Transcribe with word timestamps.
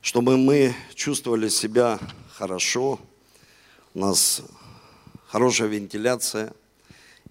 чтобы 0.00 0.38
мы 0.38 0.74
чувствовали 0.94 1.48
себя 1.48 1.98
хорошо, 2.32 3.00
у 3.94 3.98
нас 3.98 4.42
хорошая 5.26 5.68
вентиляция, 5.68 6.52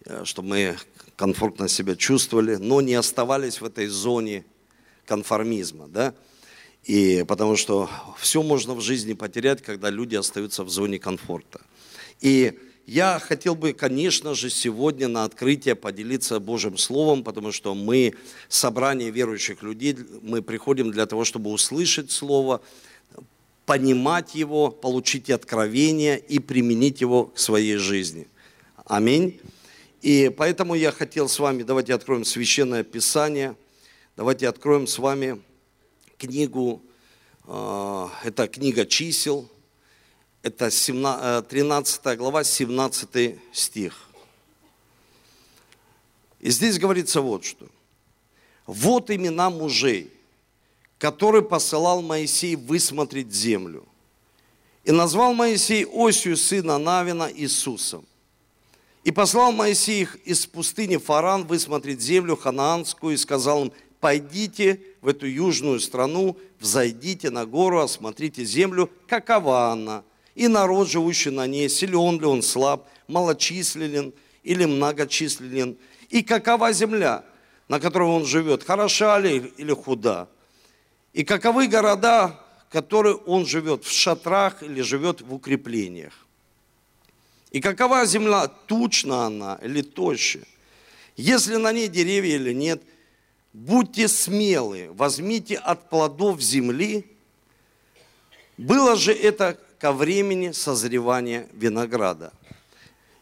э, 0.05 0.23
чтобы 0.25 0.49
мы 0.49 0.77
комфортно 1.15 1.67
себя 1.67 1.95
чувствовали, 1.95 2.55
но 2.55 2.81
не 2.81 2.93
оставались 2.93 3.59
в 3.59 3.65
этой 3.65 3.87
зоне 3.87 4.45
конформизма, 5.05 5.87
да? 5.87 6.13
И 6.83 7.25
потому 7.27 7.55
что 7.55 7.89
все 8.17 8.41
можно 8.41 8.73
в 8.73 8.81
жизни 8.81 9.13
потерять, 9.13 9.61
когда 9.61 9.89
люди 9.89 10.15
остаются 10.15 10.63
в 10.63 10.69
зоне 10.69 10.99
комфорта. 10.99 11.61
И 12.21 12.57
я 12.89 13.19
хотел 13.19 13.53
бы, 13.53 13.73
конечно 13.73 14.33
же, 14.33 14.49
сегодня 14.49 15.07
на 15.07 15.23
открытие 15.23 15.75
поделиться 15.75 16.39
Божьим 16.39 16.75
Словом, 16.75 17.23
потому 17.23 17.51
что 17.51 17.75
мы, 17.75 18.15
собрание 18.47 19.11
верующих 19.11 19.61
людей, 19.61 19.95
мы 20.23 20.41
приходим 20.41 20.89
для 20.91 21.05
того, 21.05 21.23
чтобы 21.23 21.51
услышать 21.51 22.09
Слово, 22.09 22.61
понимать 23.67 24.33
его, 24.33 24.71
получить 24.71 25.29
откровение 25.29 26.17
и 26.17 26.39
применить 26.39 26.99
его 27.01 27.25
к 27.25 27.37
своей 27.37 27.77
жизни. 27.77 28.27
Аминь. 28.85 29.39
И 30.01 30.33
поэтому 30.35 30.73
я 30.73 30.91
хотел 30.91 31.29
с 31.29 31.37
вами, 31.37 31.61
давайте 31.61 31.93
откроем 31.93 32.25
Священное 32.25 32.83
Писание, 32.83 33.55
давайте 34.17 34.47
откроем 34.47 34.87
с 34.87 34.97
вами 34.97 35.39
книгу, 36.17 36.81
э, 37.45 38.07
это 38.23 38.47
книга 38.47 38.87
чисел, 38.87 39.47
это 40.41 40.69
13 40.69 42.01
э, 42.05 42.15
глава, 42.15 42.43
17 42.43 43.39
стих. 43.51 44.09
И 46.39 46.49
здесь 46.49 46.79
говорится 46.79 47.21
вот 47.21 47.43
что. 47.43 47.67
Вот 48.65 49.09
имена 49.09 49.49
мужей, 49.49 50.11
который 50.97 51.41
посылал 51.41 52.01
Моисей 52.01 52.55
высмотреть 52.55 53.33
землю. 53.33 53.85
И 54.85 54.91
назвал 54.91 55.33
Моисей 55.33 55.85
Осию 55.85 56.37
сына 56.37 56.77
Навина 56.77 57.29
Иисусом. 57.31 58.05
И 59.03 59.11
послал 59.11 59.51
Моисей 59.51 60.01
их 60.01 60.15
из 60.25 60.45
пустыни 60.45 60.97
Фаран 60.97 61.45
высмотреть 61.45 62.01
землю 62.01 62.37
ханаанскую 62.37 63.15
и 63.15 63.17
сказал 63.17 63.65
им, 63.65 63.73
пойдите 63.99 64.81
в 65.01 65.07
эту 65.07 65.25
южную 65.25 65.79
страну, 65.79 66.37
взойдите 66.59 67.29
на 67.29 67.45
гору, 67.45 67.79
осмотрите 67.79 68.45
землю, 68.45 68.89
какова 69.07 69.71
она, 69.71 70.03
и 70.39 70.47
народ, 70.47 70.87
живущий 70.87 71.31
на 71.31 71.47
ней, 71.47 71.67
силен 71.67 72.17
ли 72.17 72.25
он, 72.25 72.41
слаб, 72.41 72.87
малочисленен 73.09 74.13
или 74.41 74.63
многочисленен, 74.63 75.77
и 76.09 76.23
какова 76.23 76.71
земля, 76.71 77.25
на 77.67 77.81
которой 77.81 78.07
он 78.07 78.25
живет, 78.25 78.63
хороша 78.63 79.19
ли 79.19 79.51
или 79.57 79.73
худа. 79.73 80.29
И 81.11 81.25
каковы 81.25 81.67
города, 81.67 82.39
в 82.69 82.71
которых 82.71 83.27
он 83.27 83.45
живет, 83.45 83.83
в 83.83 83.91
шатрах 83.91 84.63
или 84.63 84.79
живет 84.79 85.19
в 85.19 85.33
укреплениях. 85.33 86.13
И 87.51 87.59
какова 87.59 88.05
земля, 88.05 88.47
тучна 88.47 89.25
она 89.25 89.59
или 89.61 89.81
тоща. 89.81 90.39
Если 91.17 91.57
на 91.57 91.73
ней 91.73 91.89
деревья 91.89 92.35
или 92.35 92.53
нет, 92.53 92.81
будьте 93.51 94.07
смелы, 94.07 94.89
возьмите 94.93 95.57
от 95.57 95.89
плодов 95.89 96.39
земли. 96.39 97.05
Было 98.57 98.95
же 98.95 99.11
это 99.11 99.59
ко 99.79 99.93
времени 99.93 100.51
созревания 100.51 101.47
винограда. 101.53 102.33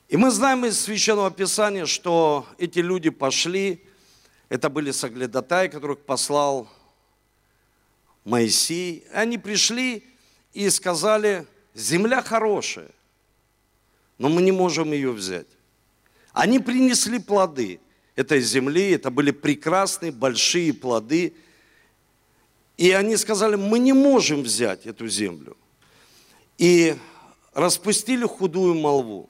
И 0.09 0.17
мы 0.17 0.31
знаем 0.31 0.65
из 0.65 0.79
Священного 0.79 1.29
Писания, 1.29 1.85
что 1.85 2.47
эти 2.57 2.79
люди 2.79 3.09
пошли, 3.09 3.83
это 4.49 4.69
были 4.69 4.91
соглядатаи, 4.91 5.67
которых 5.67 5.99
послал 5.99 6.67
Моисей. 8.25 9.05
Они 9.13 9.37
пришли 9.37 10.03
и 10.53 10.69
сказали, 10.69 11.45
земля 11.75 12.23
хорошая, 12.23 12.89
но 14.17 14.29
мы 14.29 14.41
не 14.41 14.51
можем 14.51 14.93
ее 14.93 15.11
взять. 15.11 15.47
Они 16.33 16.59
принесли 16.59 17.19
плоды 17.19 17.79
этой 18.15 18.41
земли, 18.41 18.91
это 18.91 19.11
были 19.11 19.31
прекрасные 19.31 20.11
большие 20.11 20.73
плоды. 20.73 21.35
И 22.77 22.91
они 22.91 23.15
сказали, 23.17 23.55
мы 23.55 23.77
не 23.77 23.93
можем 23.93 24.41
взять 24.41 24.87
эту 24.87 25.07
землю. 25.07 25.55
И 26.57 26.95
распустили 27.53 28.25
худую 28.25 28.75
молву. 28.75 29.29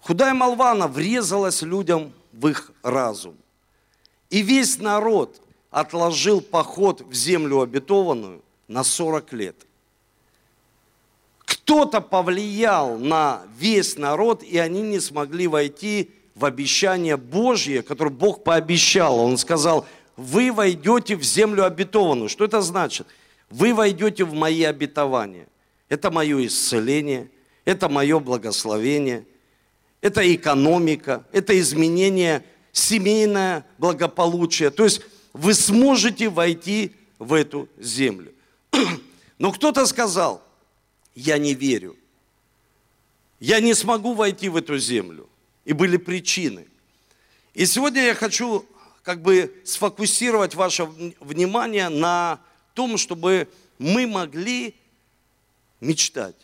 Худая 0.00 0.34
молва, 0.34 0.72
она 0.72 0.88
врезалась 0.88 1.62
людям 1.62 2.12
в 2.32 2.48
их 2.48 2.72
разум. 2.82 3.36
И 4.30 4.42
весь 4.42 4.78
народ 4.78 5.40
отложил 5.70 6.40
поход 6.40 7.00
в 7.00 7.14
землю 7.14 7.60
обетованную 7.60 8.42
на 8.68 8.84
40 8.84 9.32
лет. 9.32 9.56
Кто-то 11.44 12.00
повлиял 12.00 12.98
на 12.98 13.42
весь 13.58 13.96
народ, 13.96 14.42
и 14.42 14.58
они 14.58 14.82
не 14.82 15.00
смогли 15.00 15.46
войти 15.46 16.10
в 16.34 16.44
обещание 16.44 17.16
Божье, 17.16 17.82
которое 17.82 18.10
Бог 18.10 18.44
пообещал. 18.44 19.18
Он 19.18 19.38
сказал, 19.38 19.86
вы 20.16 20.52
войдете 20.52 21.16
в 21.16 21.22
землю 21.22 21.64
обетованную. 21.64 22.28
Что 22.28 22.44
это 22.44 22.60
значит? 22.60 23.06
Вы 23.50 23.74
войдете 23.74 24.24
в 24.24 24.34
мои 24.34 24.62
обетования. 24.64 25.46
Это 25.88 26.10
мое 26.10 26.46
исцеление, 26.46 27.30
это 27.64 27.88
мое 27.88 28.18
благословение, 28.18 29.26
это 30.00 30.34
экономика, 30.34 31.26
это 31.32 31.58
изменение 31.58 32.44
семейное 32.72 33.64
благополучие. 33.78 34.70
То 34.70 34.84
есть 34.84 35.02
вы 35.32 35.54
сможете 35.54 36.28
войти 36.28 36.92
в 37.18 37.32
эту 37.32 37.68
землю. 37.78 38.34
Но 39.38 39.52
кто-то 39.52 39.86
сказал, 39.86 40.42
я 41.14 41.38
не 41.38 41.54
верю. 41.54 41.96
Я 43.40 43.60
не 43.60 43.74
смогу 43.74 44.14
войти 44.14 44.48
в 44.48 44.56
эту 44.56 44.78
землю. 44.78 45.28
И 45.64 45.72
были 45.72 45.96
причины. 45.96 46.66
И 47.54 47.66
сегодня 47.66 48.02
я 48.02 48.14
хочу 48.14 48.66
как 49.02 49.22
бы 49.22 49.54
сфокусировать 49.64 50.54
ваше 50.54 50.84
внимание 51.20 51.88
на 51.88 52.40
том, 52.74 52.98
чтобы 52.98 53.48
мы 53.78 54.06
могли 54.06 54.74
мечтать, 55.84 56.36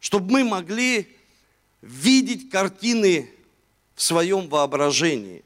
чтобы 0.00 0.32
мы 0.32 0.44
могли 0.44 1.08
видеть 1.80 2.50
картины 2.50 3.30
в 3.94 4.02
своем 4.02 4.48
воображении, 4.48 5.44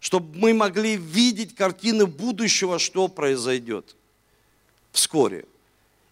чтобы 0.00 0.36
мы 0.36 0.52
могли 0.52 0.96
видеть 0.96 1.54
картины 1.54 2.06
будущего, 2.06 2.78
что 2.78 3.08
произойдет 3.08 3.96
вскоре. 4.90 5.44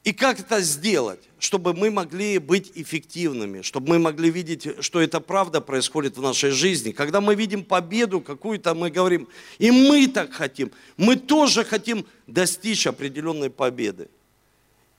И 0.03 0.15
как 0.15 0.41
это 0.41 0.63
сделать, 0.63 1.21
чтобы 1.39 1.75
мы 1.75 1.91
могли 1.91 2.39
быть 2.39 2.73
эффективными, 2.75 3.61
чтобы 3.61 3.91
мы 3.91 3.99
могли 3.99 4.31
видеть, 4.31 4.83
что 4.83 5.01
это 5.01 5.21
правда 5.21 5.61
происходит 5.61 6.17
в 6.17 6.23
нашей 6.23 6.51
жизни. 6.51 6.93
Когда 6.93 7.21
мы 7.21 7.35
видим 7.35 7.63
победу 7.63 8.23
какую-то, 8.23 8.75
мы 8.75 8.91
говорим, 8.91 9.29
и 9.59 9.71
мы 9.71 10.07
так 10.09 10.33
хотим, 10.33 10.71
мы 10.97 11.17
тоже 11.17 11.65
хотим 11.65 12.07
достичь 12.27 12.87
определенной 12.87 13.51
победы. 13.51 14.09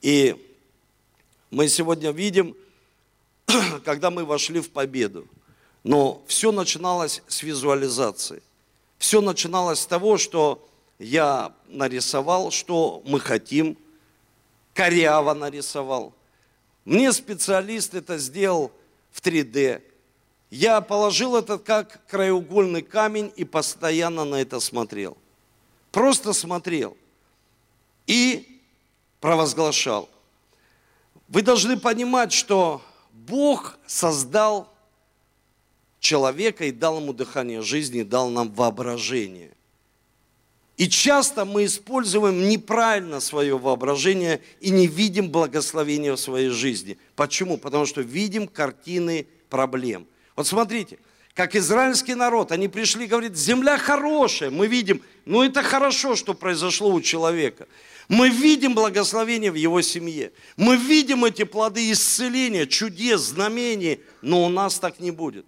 И 0.02 0.36
мы 1.52 1.68
сегодня 1.68 2.10
видим, 2.12 2.56
когда 3.84 4.10
мы 4.10 4.24
вошли 4.24 4.60
в 4.60 4.70
победу, 4.70 5.28
но 5.84 6.22
все 6.26 6.50
начиналось 6.50 7.22
с 7.28 7.42
визуализации. 7.42 8.42
Все 8.98 9.20
начиналось 9.20 9.80
с 9.80 9.86
того, 9.86 10.16
что 10.16 10.66
я 10.98 11.52
нарисовал, 11.68 12.50
что 12.50 13.02
мы 13.04 13.20
хотим, 13.20 13.76
коряво 14.72 15.34
нарисовал. 15.34 16.14
Мне 16.86 17.12
специалист 17.12 17.94
это 17.94 18.16
сделал 18.16 18.72
в 19.10 19.20
3D. 19.20 19.82
Я 20.48 20.80
положил 20.80 21.36
это 21.36 21.58
как 21.58 22.06
краеугольный 22.06 22.82
камень 22.82 23.30
и 23.36 23.44
постоянно 23.44 24.24
на 24.24 24.36
это 24.36 24.58
смотрел. 24.58 25.18
Просто 25.90 26.32
смотрел 26.32 26.96
и 28.06 28.58
провозглашал. 29.20 30.08
Вы 31.32 31.40
должны 31.40 31.78
понимать, 31.78 32.30
что 32.30 32.82
Бог 33.10 33.78
создал 33.86 34.70
человека 35.98 36.66
и 36.66 36.72
дал 36.72 37.00
ему 37.00 37.14
дыхание 37.14 37.62
жизни, 37.62 38.02
дал 38.02 38.28
нам 38.28 38.52
воображение. 38.52 39.52
И 40.76 40.90
часто 40.90 41.46
мы 41.46 41.64
используем 41.64 42.50
неправильно 42.50 43.18
свое 43.18 43.56
воображение 43.56 44.42
и 44.60 44.68
не 44.68 44.86
видим 44.86 45.30
благословения 45.30 46.12
в 46.12 46.20
своей 46.20 46.50
жизни. 46.50 46.98
Почему? 47.16 47.56
Потому 47.56 47.86
что 47.86 48.02
видим 48.02 48.46
картины 48.46 49.26
проблем. 49.48 50.06
Вот 50.36 50.46
смотрите, 50.46 50.98
как 51.32 51.56
израильский 51.56 52.14
народ, 52.14 52.52
они 52.52 52.68
пришли, 52.68 53.06
говорят, 53.06 53.36
земля 53.36 53.78
хорошая, 53.78 54.50
мы 54.50 54.66
видим, 54.66 55.00
ну 55.24 55.42
это 55.42 55.62
хорошо, 55.62 56.14
что 56.14 56.34
произошло 56.34 56.92
у 56.92 57.00
человека. 57.00 57.68
Мы 58.08 58.28
видим 58.28 58.74
благословение 58.74 59.50
в 59.50 59.54
его 59.54 59.80
семье. 59.82 60.32
Мы 60.56 60.76
видим 60.76 61.24
эти 61.24 61.44
плоды 61.44 61.90
исцеления, 61.92 62.66
чудес, 62.66 63.20
знамений, 63.20 64.00
но 64.20 64.44
у 64.44 64.48
нас 64.48 64.78
так 64.78 65.00
не 65.00 65.10
будет. 65.10 65.46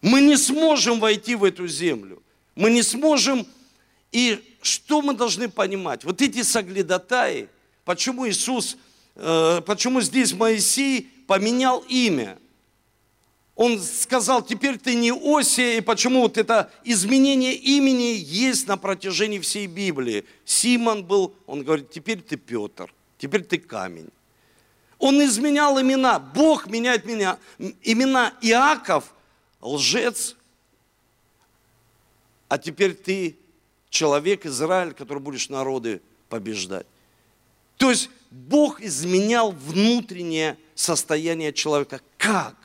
Мы 0.00 0.20
не 0.20 0.36
сможем 0.36 0.98
войти 0.98 1.36
в 1.36 1.44
эту 1.44 1.68
землю. 1.68 2.22
Мы 2.54 2.70
не 2.70 2.82
сможем. 2.82 3.46
И 4.10 4.42
что 4.60 5.00
мы 5.00 5.14
должны 5.14 5.48
понимать? 5.48 6.04
Вот 6.04 6.20
эти 6.20 6.42
соглядатаи, 6.42 7.48
почему 7.84 8.28
Иисус, 8.28 8.76
э, 9.14 9.60
почему 9.64 10.00
здесь 10.00 10.32
Моисей 10.32 11.08
поменял 11.26 11.84
имя? 11.88 12.38
Он 13.62 13.78
сказал, 13.80 14.42
теперь 14.44 14.76
ты 14.76 14.96
не 14.96 15.12
Осия, 15.12 15.78
и 15.78 15.80
почему 15.80 16.22
вот 16.22 16.36
это 16.36 16.72
изменение 16.82 17.54
имени 17.54 18.18
есть 18.18 18.66
на 18.66 18.76
протяжении 18.76 19.38
всей 19.38 19.68
Библии. 19.68 20.24
Симон 20.44 21.04
был, 21.04 21.32
он 21.46 21.62
говорит, 21.62 21.88
теперь 21.88 22.20
ты 22.22 22.36
Петр, 22.36 22.92
теперь 23.18 23.44
ты 23.44 23.58
камень. 23.58 24.08
Он 24.98 25.22
изменял 25.22 25.80
имена, 25.80 26.18
Бог 26.18 26.66
меняет 26.66 27.04
меня, 27.04 27.38
имена 27.82 28.34
Иаков, 28.40 29.14
лжец, 29.60 30.34
а 32.48 32.58
теперь 32.58 32.94
ты 32.94 33.36
человек, 33.90 34.44
Израиль, 34.44 34.92
который 34.92 35.20
будешь 35.20 35.48
народы 35.48 36.02
побеждать. 36.28 36.88
То 37.76 37.90
есть 37.90 38.10
Бог 38.28 38.80
изменял 38.80 39.52
внутреннее 39.52 40.58
состояние 40.74 41.52
человека. 41.52 42.00
Как? 42.18 42.56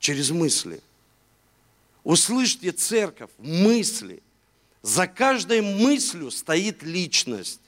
Через 0.00 0.30
мысли. 0.30 0.80
Услышьте, 2.02 2.72
церковь, 2.72 3.30
мысли. 3.38 4.22
За 4.82 5.06
каждой 5.06 5.60
мыслью 5.60 6.30
стоит 6.30 6.82
личность. 6.82 7.60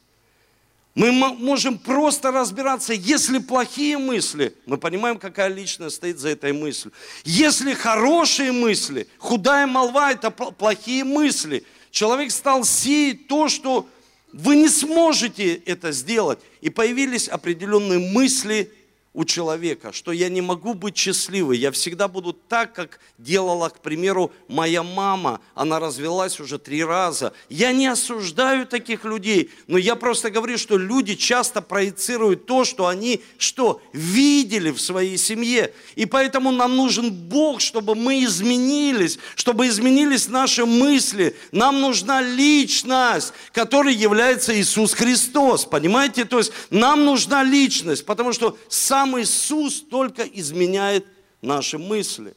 Мы 0.94 1.10
можем 1.12 1.78
просто 1.78 2.30
разбираться, 2.32 2.92
если 2.92 3.38
плохие 3.38 3.96
мысли, 3.96 4.54
мы 4.66 4.76
понимаем, 4.76 5.18
какая 5.18 5.48
личность 5.48 5.96
стоит 5.96 6.18
за 6.18 6.30
этой 6.30 6.52
мыслью. 6.52 6.92
Если 7.24 7.72
хорошие 7.72 8.52
мысли, 8.52 9.08
худая 9.16 9.66
молва– 9.66 10.12
это 10.12 10.30
плохие 10.30 11.04
мысли. 11.04 11.64
Человек 11.90 12.30
стал 12.30 12.64
сеять 12.64 13.26
то, 13.26 13.48
что 13.48 13.88
вы 14.32 14.56
не 14.56 14.68
сможете 14.68 15.54
это 15.54 15.92
сделать. 15.92 16.40
И 16.60 16.68
появились 16.68 17.28
определенные 17.28 17.98
мысли, 17.98 18.70
у 19.14 19.26
человека, 19.26 19.92
что 19.92 20.10
я 20.10 20.30
не 20.30 20.40
могу 20.40 20.72
быть 20.72 20.96
счастливой, 20.96 21.58
я 21.58 21.70
всегда 21.70 22.08
буду 22.08 22.32
так, 22.32 22.72
как 22.72 22.98
делала, 23.18 23.68
к 23.68 23.80
примеру, 23.80 24.32
моя 24.48 24.82
мама, 24.82 25.40
она 25.54 25.78
развелась 25.78 26.40
уже 26.40 26.58
три 26.58 26.82
раза. 26.82 27.34
Я 27.50 27.72
не 27.72 27.86
осуждаю 27.86 28.66
таких 28.66 29.04
людей, 29.04 29.50
но 29.66 29.76
я 29.76 29.96
просто 29.96 30.30
говорю, 30.30 30.56
что 30.56 30.78
люди 30.78 31.14
часто 31.14 31.60
проецируют 31.60 32.46
то, 32.46 32.64
что 32.64 32.86
они 32.86 33.22
что? 33.36 33.82
Видели 33.92 34.70
в 34.70 34.80
своей 34.80 35.18
семье. 35.18 35.74
И 35.94 36.06
поэтому 36.06 36.50
нам 36.50 36.74
нужен 36.74 37.12
Бог, 37.12 37.60
чтобы 37.60 37.94
мы 37.94 38.24
изменились, 38.24 39.18
чтобы 39.34 39.66
изменились 39.66 40.28
наши 40.28 40.64
мысли. 40.64 41.36
Нам 41.52 41.82
нужна 41.82 42.22
личность, 42.22 43.34
которой 43.52 43.94
является 43.94 44.58
Иисус 44.58 44.94
Христос. 44.94 45.66
Понимаете? 45.66 46.24
То 46.24 46.38
есть 46.38 46.52
нам 46.70 47.04
нужна 47.04 47.42
личность, 47.42 48.06
потому 48.06 48.32
что 48.32 48.56
сам 48.68 49.01
сам 49.02 49.20
Иисус 49.20 49.80
только 49.80 50.22
изменяет 50.22 51.04
наши 51.40 51.76
мысли. 51.76 52.36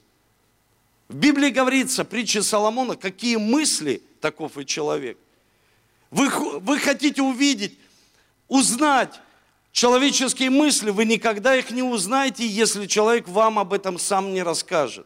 В 1.07 1.15
Библии 1.15 1.51
говорится, 1.51 2.03
притча 2.03 2.41
Соломона, 2.41 2.95
какие 2.95 3.35
мысли, 3.35 4.01
таков 4.19 4.57
и 4.57 4.65
человек. 4.65 5.19
Вы, 6.09 6.27
вы 6.59 6.79
хотите 6.79 7.21
увидеть, 7.21 7.77
узнать 8.47 9.13
человеческие 9.71 10.49
мысли, 10.49 10.89
вы 10.89 11.05
никогда 11.05 11.55
их 11.55 11.69
не 11.69 11.83
узнаете, 11.83 12.47
если 12.47 12.87
человек 12.87 13.27
вам 13.27 13.59
об 13.59 13.71
этом 13.71 13.99
сам 13.99 14.33
не 14.33 14.41
расскажет. 14.41 15.05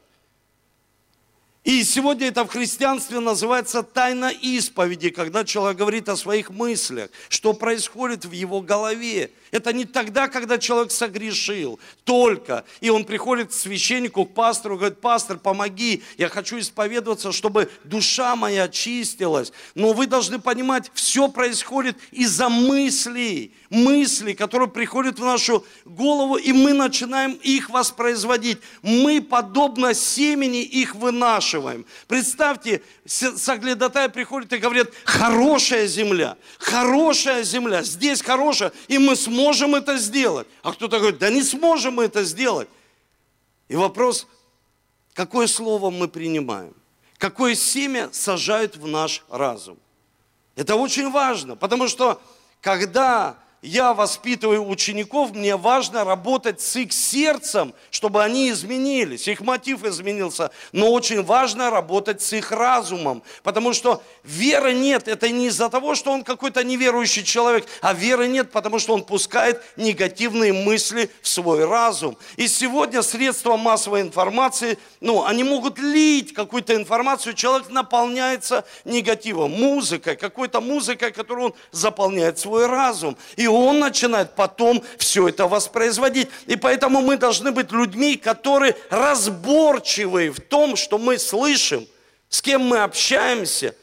И 1.66 1.84
сегодня 1.84 2.28
это 2.28 2.46
в 2.46 2.48
христианстве 2.48 3.20
называется 3.20 3.84
тайна 3.84 4.32
исповеди, 4.32 5.10
когда 5.10 5.44
человек 5.44 5.78
говорит 5.78 6.08
о 6.08 6.16
своих 6.16 6.52
мыслях, 6.52 7.10
что 7.28 7.54
происходит 7.54 8.24
в 8.24 8.32
его 8.32 8.62
голове. 8.62 9.32
Это 9.52 9.74
не 9.74 9.84
тогда, 9.84 10.30
когда 10.30 10.58
человек 10.58 10.92
согрешил, 10.92 11.78
только. 12.06 12.64
И 12.80 12.90
он 12.90 13.04
приходит 13.04 13.50
к 13.50 13.54
священнику, 13.54 14.26
к 14.26 14.34
пастору, 14.34 14.78
говорит, 14.78 15.02
пастор, 15.02 15.38
помоги, 15.38 16.02
я 16.18 16.30
хочу 16.30 16.60
исповедоваться, 16.60 17.34
чтобы 17.34 17.70
душа 17.84 18.38
моя 18.38 18.64
очистилась. 18.64 19.52
Но 19.76 19.92
вы 19.92 20.08
должны 20.08 20.40
понимать, 20.40 20.90
все 20.94 21.28
происходит 21.28 21.98
из-за 22.12 22.48
мыслей, 22.48 23.54
мыслей, 23.70 24.34
которые 24.34 24.70
приходят 24.70 25.20
в 25.20 25.26
нашу 25.26 25.66
голову, 25.84 26.38
и 26.38 26.54
мы 26.54 26.72
начинаем 26.72 27.34
их 27.34 27.70
воспроизводить. 27.70 28.60
Мы, 28.82 29.22
подобно 29.22 29.94
семени, 29.94 30.62
их 30.62 30.96
вынашиваем. 30.96 31.49
Представьте, 32.08 32.82
соглядатай 33.06 34.10
приходит 34.10 34.54
и 34.54 34.58
говорит, 34.58 34.94
хорошая 35.06 35.88
земля, 35.88 36.38
хорошая 36.58 37.44
земля, 37.44 37.84
здесь 37.84 38.22
хорошая, 38.22 38.72
и 38.88 38.98
мы 38.98 39.16
сможем 39.16 39.76
это 39.76 39.98
сделать. 39.98 40.48
А 40.64 40.74
кто-то 40.74 41.00
говорит, 41.00 41.20
да 41.20 41.30
не 41.30 41.44
сможем 41.44 41.96
мы 41.96 42.06
это 42.06 42.24
сделать. 42.24 42.68
И 43.68 43.76
вопрос, 43.76 44.28
какое 45.14 45.48
слово 45.48 45.90
мы 45.90 46.08
принимаем? 46.08 46.74
Какое 47.18 47.56
семя 47.56 48.10
сажают 48.12 48.78
в 48.78 48.88
наш 48.88 49.24
разум? 49.30 49.78
Это 50.56 50.76
очень 50.76 51.10
важно, 51.12 51.56
потому 51.56 51.88
что 51.88 52.22
когда 52.62 53.38
я 53.62 53.94
воспитываю 53.94 54.68
учеников, 54.68 55.34
мне 55.34 55.58
важно 55.58 56.06
работать 56.06 56.62
с 56.62 56.78
их 56.78 56.94
сердцем, 56.94 57.74
чтобы 57.92 58.24
они 58.24 58.50
изменились, 58.52 59.28
их 59.28 59.42
мотив 59.42 59.84
изменился. 59.84 60.52
Но 60.72 60.92
очень 60.92 61.24
важно 61.24 61.70
работать 61.70 62.22
с 62.22 62.32
их 62.32 62.52
разумом, 62.52 63.22
потому 63.44 63.74
что 63.74 64.02
веры 64.24 64.74
нет. 64.74 65.08
Это 65.08 65.30
не 65.30 65.48
из-за 65.48 65.70
того, 65.70 65.96
что 65.96 66.12
он 66.12 66.24
какой-то 66.24 66.64
неверующий 66.64 67.24
человек, 67.24 67.68
а 67.82 67.94
веры 67.94 68.28
нет, 68.28 68.52
потому 68.52 68.80
что 68.80 68.94
он 68.94 69.04
пускает 69.04 69.62
негативные 69.76 70.54
мысли 70.54 71.12
в 71.22 71.28
свой 71.28 71.66
разум. 71.66 72.18
И 72.38 72.48
сегодня 72.48 73.02
средства 73.02 73.58
массовой 73.58 74.02
информации, 74.02 74.78
ну, 75.02 75.26
они 75.26 75.44
могут 75.44 75.80
лить 75.80 76.34
какую-то 76.34 76.76
информацию, 76.76 77.34
человек 77.34 77.70
наполняется 77.70 78.64
негативом, 78.86 79.52
музыкой, 79.52 80.16
какой-то 80.16 80.62
музыкой, 80.62 81.12
которую 81.12 81.48
он 81.48 81.54
заполняет 81.72 82.40
свой 82.40 82.66
разум. 82.66 83.18
И 83.36 83.49
он 83.50 83.80
начинает 83.80 84.36
потом 84.36 84.84
все 84.98 85.28
это 85.28 85.48
воспроизводить. 85.48 86.30
И 86.48 86.56
поэтому 86.56 87.02
мы 87.02 87.18
должны 87.18 87.52
быть 87.52 87.72
людьми, 87.72 88.16
которые 88.16 88.76
разборчивы 88.90 90.30
в 90.30 90.40
том, 90.40 90.76
что 90.76 90.98
мы 90.98 91.18
слышим, 91.18 91.88
с 92.30 92.42
кем 92.42 92.62
мы 92.62 92.80
общаемся, 92.80 93.76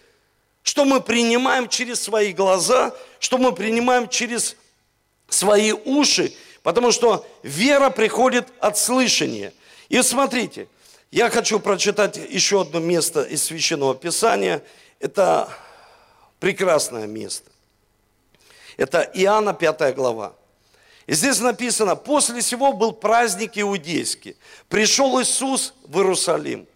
что 0.63 0.85
мы 0.85 1.01
принимаем 1.01 1.69
через 1.69 2.03
свои 2.03 2.33
глаза, 2.33 2.95
что 3.19 3.39
мы 3.39 3.53
принимаем 3.53 4.08
через 4.08 4.56
свои 5.29 5.73
уши, 5.73 6.32
потому 6.63 6.93
что 6.93 7.27
вера 7.43 7.91
приходит 7.91 8.49
от 8.61 8.79
слышания. 8.79 9.53
И 9.89 10.01
смотрите, 10.03 10.69
я 11.11 11.31
хочу 11.31 11.61
прочитать 11.61 12.17
еще 12.17 12.63
одно 12.63 12.81
место 12.81 13.23
из 13.23 13.44
Священного 13.44 13.94
Писания. 13.94 14.63
Это 14.99 15.49
прекрасное 16.41 17.06
место. 17.06 17.51
Это 18.77 19.03
Иоанна 19.15 19.55
5 19.55 19.95
глава. 19.95 20.35
И 21.06 21.15
здесь 21.15 21.41
написано, 21.41 21.95
после 21.97 22.41
всего 22.41 22.73
был 22.73 22.93
праздник 22.93 23.53
иудейский. 23.55 24.37
Пришел 24.69 25.21
Иисус 25.21 25.73
в 25.85 25.99
Иерусалим. 25.99 26.67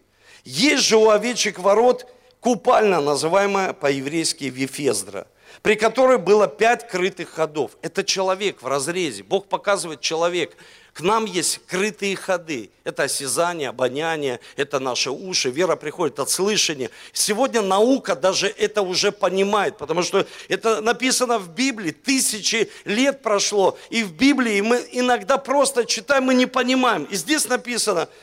Есть 0.44 0.84
же 0.84 0.96
у 0.96 1.10
овечек 1.10 1.58
ворот 1.58 2.06
купальня, 2.38 3.00
называемая 3.00 3.72
по-еврейски 3.72 4.44
Вифездра, 4.44 5.26
при 5.62 5.74
которой 5.74 6.18
было 6.18 6.46
пять 6.46 6.88
крытых 6.88 7.30
ходов. 7.30 7.72
Это 7.82 8.04
человек 8.04 8.62
в 8.62 8.66
разрезе. 8.66 9.24
Бог 9.24 9.48
показывает 9.48 10.00
человек. 10.00 10.56
К 11.00 11.02
нам 11.02 11.24
есть 11.24 11.60
крытые 11.66 12.14
ходы. 12.14 12.68
Это 12.84 13.04
осязание, 13.04 13.70
обоняние, 13.70 14.38
это 14.56 14.78
наши 14.80 15.10
уши. 15.10 15.48
Вера 15.48 15.74
приходит 15.74 16.18
от 16.18 16.28
слышания. 16.28 16.90
Сегодня 17.14 17.62
наука 17.62 18.14
даже 18.14 18.48
это 18.48 18.82
уже 18.82 19.10
понимает, 19.10 19.78
потому 19.78 20.02
что 20.02 20.26
это 20.48 20.82
написано 20.82 21.38
в 21.38 21.54
Библии. 21.54 21.92
Тысячи 21.92 22.70
лет 22.84 23.22
прошло. 23.22 23.78
И 23.88 24.02
в 24.02 24.12
Библии 24.12 24.60
мы 24.60 24.86
иногда 24.92 25.38
просто 25.38 25.86
читаем, 25.86 26.24
мы 26.24 26.34
не 26.34 26.44
понимаем. 26.44 27.04
И 27.04 27.16
здесь 27.16 27.48
написано– 27.48 28.06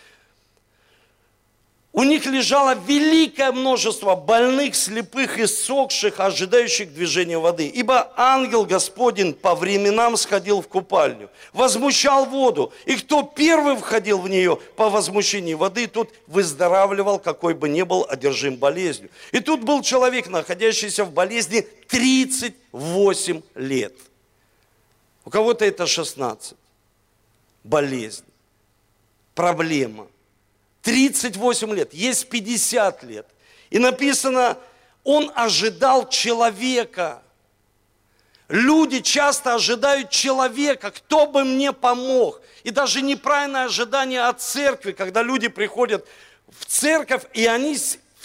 у 1.97 2.03
них 2.03 2.27
лежало 2.27 2.75
великое 2.75 3.51
множество 3.51 4.13
больных, 4.13 4.75
слепых 4.75 5.39
и 5.39 5.47
сохших, 5.47 6.19
ожидающих 6.19 6.93
движения 6.93 7.39
воды. 7.39 7.65
Ибо 7.65 8.13
ангел 8.15 8.65
Господень 8.65 9.33
по 9.33 9.55
временам 9.55 10.15
сходил 10.15 10.61
в 10.61 10.67
купальню, 10.67 11.31
возмущал 11.53 12.27
воду. 12.27 12.71
И 12.85 12.97
кто 12.97 13.23
первый 13.23 13.75
входил 13.77 14.19
в 14.19 14.29
нее 14.29 14.59
по 14.75 14.91
возмущении 14.91 15.55
воды, 15.55 15.87
тот 15.87 16.13
выздоравливал, 16.27 17.17
какой 17.17 17.55
бы 17.55 17.67
ни 17.67 17.81
был 17.81 18.05
одержим 18.07 18.57
болезнью. 18.57 19.09
И 19.31 19.39
тут 19.39 19.63
был 19.63 19.81
человек, 19.81 20.27
находящийся 20.27 21.03
в 21.03 21.11
болезни 21.11 21.61
38 21.87 23.41
лет. 23.55 23.93
У 25.25 25.31
кого-то 25.31 25.65
это 25.65 25.87
16. 25.87 26.53
Болезнь, 27.63 28.23
проблема– 29.33 30.05
38 30.87 31.73
лет, 31.73 31.93
есть 31.93 32.29
50 32.29 33.03
лет. 33.03 33.27
И 33.69 33.77
написано, 33.77 34.57
Он 35.03 35.29
ожидал 35.35 36.07
человека. 36.07 37.21
Люди 38.47 39.01
часто 39.01 39.55
ожидают 39.55 40.11
человека, 40.11 40.91
кто 40.91 41.27
бы 41.27 41.43
мне 41.43 41.73
помог. 41.73 42.41
И 42.63 42.71
даже 42.71 43.01
неправильное 43.01 43.65
ожидание 43.65 44.21
от 44.21 44.39
церкви, 44.39 44.93
когда 44.93 45.23
люди 45.23 45.49
приходят 45.49 46.07
в 46.47 46.63
церковь, 46.63 47.23
и 47.33 47.45
они 47.47 47.77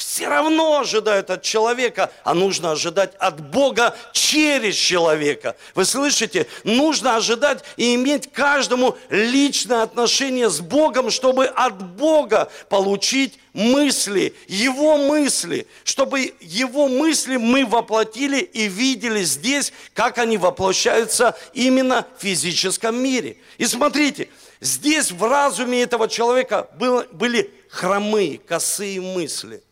все 0.03 0.29
равно 0.29 0.81
ожидают 0.81 1.31
от 1.31 1.43
человека, 1.43 2.13
а 2.25 2.35
нужно 2.35 2.73
ожидать 2.73 3.15
от 3.19 3.41
Бога 3.41 3.97
через 4.13 4.75
человека. 4.75 5.57
Вы 5.75 5.85
слышите? 5.85 6.47
Нужно 6.65 7.17
ожидать 7.17 7.65
и 7.77 7.95
иметь 7.95 8.31
каждому 8.33 8.97
личное 9.11 9.83
отношение 9.83 10.51
с 10.51 10.61
Богом, 10.61 11.11
чтобы 11.11 11.47
от 11.47 11.83
Бога 11.97 12.51
получить 12.69 13.39
мысли, 13.53 14.35
Его 14.49 14.99
мысли, 14.99 15.67
чтобы 15.85 16.35
Его 16.41 16.89
мысли 16.89 17.37
мы 17.37 17.65
воплотили 17.65 18.41
и 18.41 18.69
видели 18.69 19.23
здесь, 19.23 19.73
как 19.95 20.19
они 20.19 20.37
воплощаются 20.37 21.37
именно 21.55 22.07
в 22.19 22.23
физическом 22.23 22.97
мире. 22.97 23.37
И 23.57 23.67
смотрите, 23.67 24.29
здесь 24.61 25.13
в 25.13 25.23
разуме 25.23 25.83
этого 25.83 26.09
человека 26.09 26.69
были 27.13 27.51
хромые, 27.71 28.39
косые 28.39 29.01
мысли– 29.01 29.63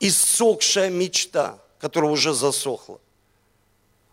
иссохшая 0.00 0.90
мечта, 0.90 1.58
которая 1.78 2.10
уже 2.10 2.34
засохла. 2.34 3.00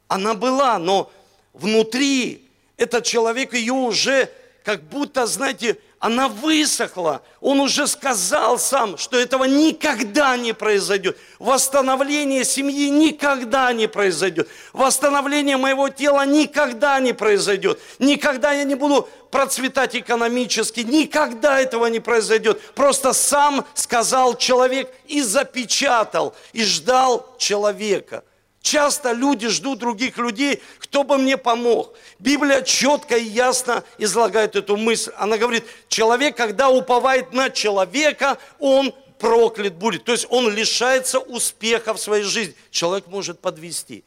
Она 0.07 0.33
была, 0.33 0.77
но 0.79 1.11
внутри 1.53 2.49
этот 2.77 3.05
человек 3.05 3.53
ее 3.53 3.73
уже 3.73 4.31
как 4.63 4.83
будто, 4.83 5.25
знаете, 5.25 5.77
она 6.03 6.27
высохла. 6.27 7.22
Он 7.39 7.62
уже 7.62 7.88
сказал 7.88 8.60
сам, 8.60 8.98
что 8.98 9.17
этого 9.17 9.45
никогда 9.45 10.36
не 10.36 10.51
произойдет. 10.51 11.17
Восстановление 11.39 12.43
семьи 12.43 12.89
никогда 12.89 13.72
не 13.72 13.88
произойдет. 13.88 14.50
Восстановление 14.74 15.55
моего 15.55 15.88
тела 15.88 16.25
никогда 16.25 17.00
не 17.00 17.13
произойдет. 17.13 17.79
Никогда 18.00 18.51
я 18.51 18.65
не 18.65 18.75
буду 18.75 19.07
процветать 19.31 19.95
экономически. 19.95 20.81
Никогда 20.81 21.62
этого 21.62 21.86
не 21.86 22.01
произойдет. 22.01 22.60
Просто 22.75 23.13
сам 23.13 23.65
сказал 23.74 24.36
человек 24.36 24.93
и 25.07 25.22
запечатал, 25.22 26.36
и 26.51 26.65
ждал 26.65 27.33
человека– 27.38 28.25
Часто 28.63 29.12
люди 29.12 29.50
ждут 29.50 29.79
других 29.79 30.17
людей, 30.17 30.63
кто 30.79 31.03
бы 31.03 31.17
мне 31.17 31.38
помог. 31.38 31.93
Библия 32.17 32.62
четко 32.62 33.17
и 33.17 33.25
ясно 33.25 33.84
излагает 33.98 34.55
эту 34.55 34.77
мысль. 34.77 35.12
Она 35.17 35.38
говорит, 35.38 35.65
человек, 35.89 36.38
когда 36.38 36.70
уповает 36.70 37.34
на 37.34 37.50
человека, 37.50 38.38
он 38.60 38.96
проклят 39.20 39.74
будет. 39.74 40.05
То 40.05 40.13
есть 40.13 40.27
он 40.29 40.50
лишается 40.50 41.20
успеха 41.20 41.93
в 41.93 42.00
своей 42.00 42.24
жизни. 42.24 42.55
Человек 42.72 43.08
может 43.08 43.41
подвести. 43.41 44.05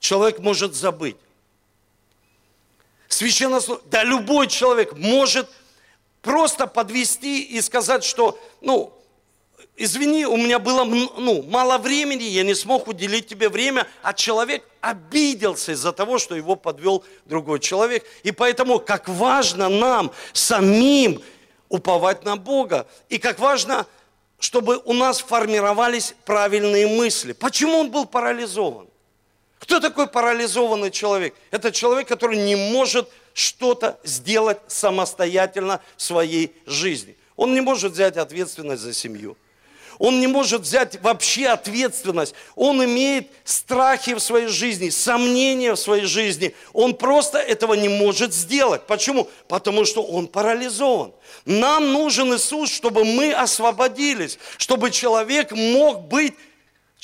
Человек 0.00 0.40
может 0.40 0.74
забыть. 0.74 1.16
Священнослов... 3.06 3.82
Да 3.84 4.02
любой 4.02 4.48
человек 4.48 4.94
может 4.94 5.48
просто 6.22 6.66
подвести 6.66 7.42
и 7.42 7.60
сказать, 7.60 8.02
что, 8.02 8.36
ну, 8.60 8.92
извини, 9.76 10.26
у 10.26 10.36
меня 10.36 10.58
было 10.58 10.84
ну, 10.84 11.42
мало 11.42 11.78
времени, 11.78 12.24
я 12.24 12.42
не 12.42 12.54
смог 12.54 12.88
уделить 12.88 13.26
тебе 13.26 13.48
время, 13.48 13.86
а 14.02 14.12
человек 14.12 14.64
обиделся 14.80 15.72
из-за 15.72 15.92
того, 15.92 16.18
что 16.18 16.34
его 16.34 16.56
подвел 16.56 17.04
другой 17.24 17.60
человек. 17.60 18.04
И 18.22 18.32
поэтому, 18.32 18.78
как 18.78 19.08
важно 19.08 19.68
нам 19.68 20.12
самим 20.32 21.22
уповать 21.68 22.24
на 22.24 22.36
Бога, 22.36 22.86
и 23.08 23.18
как 23.18 23.38
важно, 23.38 23.86
чтобы 24.38 24.80
у 24.84 24.92
нас 24.92 25.20
формировались 25.20 26.14
правильные 26.24 26.86
мысли. 26.86 27.32
Почему 27.32 27.78
он 27.78 27.90
был 27.90 28.06
парализован? 28.06 28.86
Кто 29.58 29.80
такой 29.80 30.06
парализованный 30.06 30.90
человек? 30.90 31.34
Это 31.50 31.72
человек, 31.72 32.06
который 32.06 32.36
не 32.36 32.54
может 32.54 33.08
что-то 33.32 33.98
сделать 34.04 34.58
самостоятельно 34.66 35.80
в 35.96 36.02
своей 36.02 36.54
жизни. 36.66 37.16
Он 37.36 37.54
не 37.54 37.62
может 37.62 37.92
взять 37.92 38.16
ответственность 38.18 38.82
за 38.82 38.92
семью. 38.92 39.36
Он 39.98 40.20
не 40.20 40.26
может 40.26 40.62
взять 40.62 41.00
вообще 41.02 41.48
ответственность. 41.48 42.34
Он 42.56 42.84
имеет 42.84 43.28
страхи 43.44 44.14
в 44.14 44.20
своей 44.20 44.48
жизни, 44.48 44.90
сомнения 44.90 45.72
в 45.72 45.78
своей 45.78 46.06
жизни. 46.06 46.54
Он 46.72 46.94
просто 46.94 47.38
этого 47.38 47.74
не 47.74 47.88
может 47.88 48.32
сделать. 48.34 48.86
Почему? 48.86 49.28
Потому 49.48 49.84
что 49.84 50.02
он 50.02 50.26
парализован. 50.26 51.12
Нам 51.44 51.92
нужен 51.92 52.34
Иисус, 52.34 52.72
чтобы 52.72 53.04
мы 53.04 53.32
освободились, 53.32 54.38
чтобы 54.58 54.90
человек 54.90 55.52
мог 55.52 56.08
быть 56.08 56.34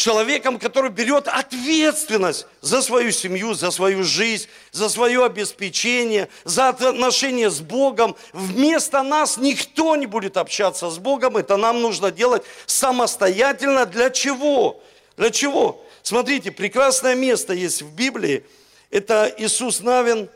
человеком, 0.01 0.59
который 0.59 0.91
берет 0.91 1.29
ответственность 1.29 2.47
за 2.61 2.83
свою 2.83 3.13
семью, 3.13 3.55
за 3.55 3.71
свою 3.71 4.03
жизнь, 4.03 4.49
за 4.73 4.89
свое 4.89 5.25
обеспечение, 5.25 6.29
за 6.45 6.71
отношения 6.71 7.51
с 7.51 7.61
Богом. 7.61 8.17
Вместо 8.33 9.03
нас 9.03 9.37
никто 9.37 9.95
не 9.97 10.07
будет 10.07 10.37
общаться 10.37 10.91
с 10.91 10.99
Богом, 10.99 11.37
это 11.37 11.57
нам 11.57 11.83
нужно 11.83 12.11
делать 12.11 12.43
самостоятельно. 12.67 13.87
Для 13.87 14.11
чего? 14.11 14.83
Для 15.17 15.31
чего? 15.31 15.85
Смотрите, 16.03 16.51
прекрасное 16.51 17.15
место 17.15 17.53
есть 17.53 17.83
в 17.83 17.95
Библии. 17.95 18.45
Это 18.91 19.33
Иисус 19.39 19.81
Навин. 19.81 20.29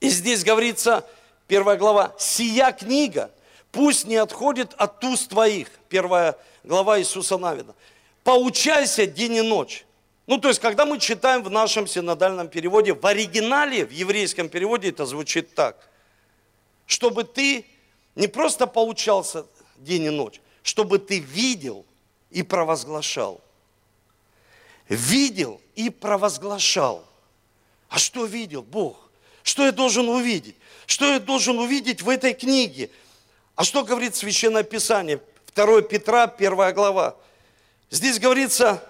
И 0.00 0.08
здесь 0.08 0.42
говорится, 0.42 1.04
первая 1.46 1.76
глава, 1.76 2.14
«Сия 2.18 2.72
книга 2.72 3.30
пусть 3.70 4.06
не 4.06 4.16
отходит 4.16 4.72
от 4.78 5.04
уст 5.04 5.28
твоих». 5.28 5.68
Первая 5.88 6.36
глава 6.64 6.98
Иисуса 6.98 7.36
Навина 7.36 7.74
поучайся 8.24 9.06
день 9.06 9.36
и 9.36 9.42
ночь. 9.42 9.84
Ну, 10.26 10.38
то 10.38 10.48
есть, 10.48 10.60
когда 10.60 10.86
мы 10.86 10.98
читаем 10.98 11.42
в 11.42 11.50
нашем 11.50 11.86
синодальном 11.86 12.48
переводе, 12.48 12.94
в 12.94 13.04
оригинале, 13.04 13.84
в 13.84 13.90
еврейском 13.90 14.48
переводе 14.48 14.90
это 14.90 15.04
звучит 15.04 15.54
так. 15.54 15.88
Чтобы 16.86 17.24
ты 17.24 17.66
не 18.14 18.28
просто 18.28 18.66
поучался 18.66 19.46
день 19.76 20.04
и 20.04 20.10
ночь, 20.10 20.40
чтобы 20.62 20.98
ты 20.98 21.18
видел 21.18 21.84
и 22.30 22.42
провозглашал. 22.42 23.40
Видел 24.88 25.60
и 25.74 25.90
провозглашал. 25.90 27.04
А 27.88 27.98
что 27.98 28.24
видел 28.24 28.62
Бог? 28.62 29.10
Что 29.42 29.64
я 29.64 29.72
должен 29.72 30.08
увидеть? 30.08 30.56
Что 30.86 31.12
я 31.12 31.18
должен 31.18 31.58
увидеть 31.58 32.02
в 32.02 32.08
этой 32.08 32.32
книге? 32.32 32.90
А 33.54 33.64
что 33.64 33.84
говорит 33.84 34.14
Священное 34.14 34.62
Писание? 34.62 35.20
2 35.54 35.82
Петра, 35.82 36.24
1 36.24 36.74
глава. 36.74 37.16
Здесь 37.92 38.18
говорится 38.18 38.82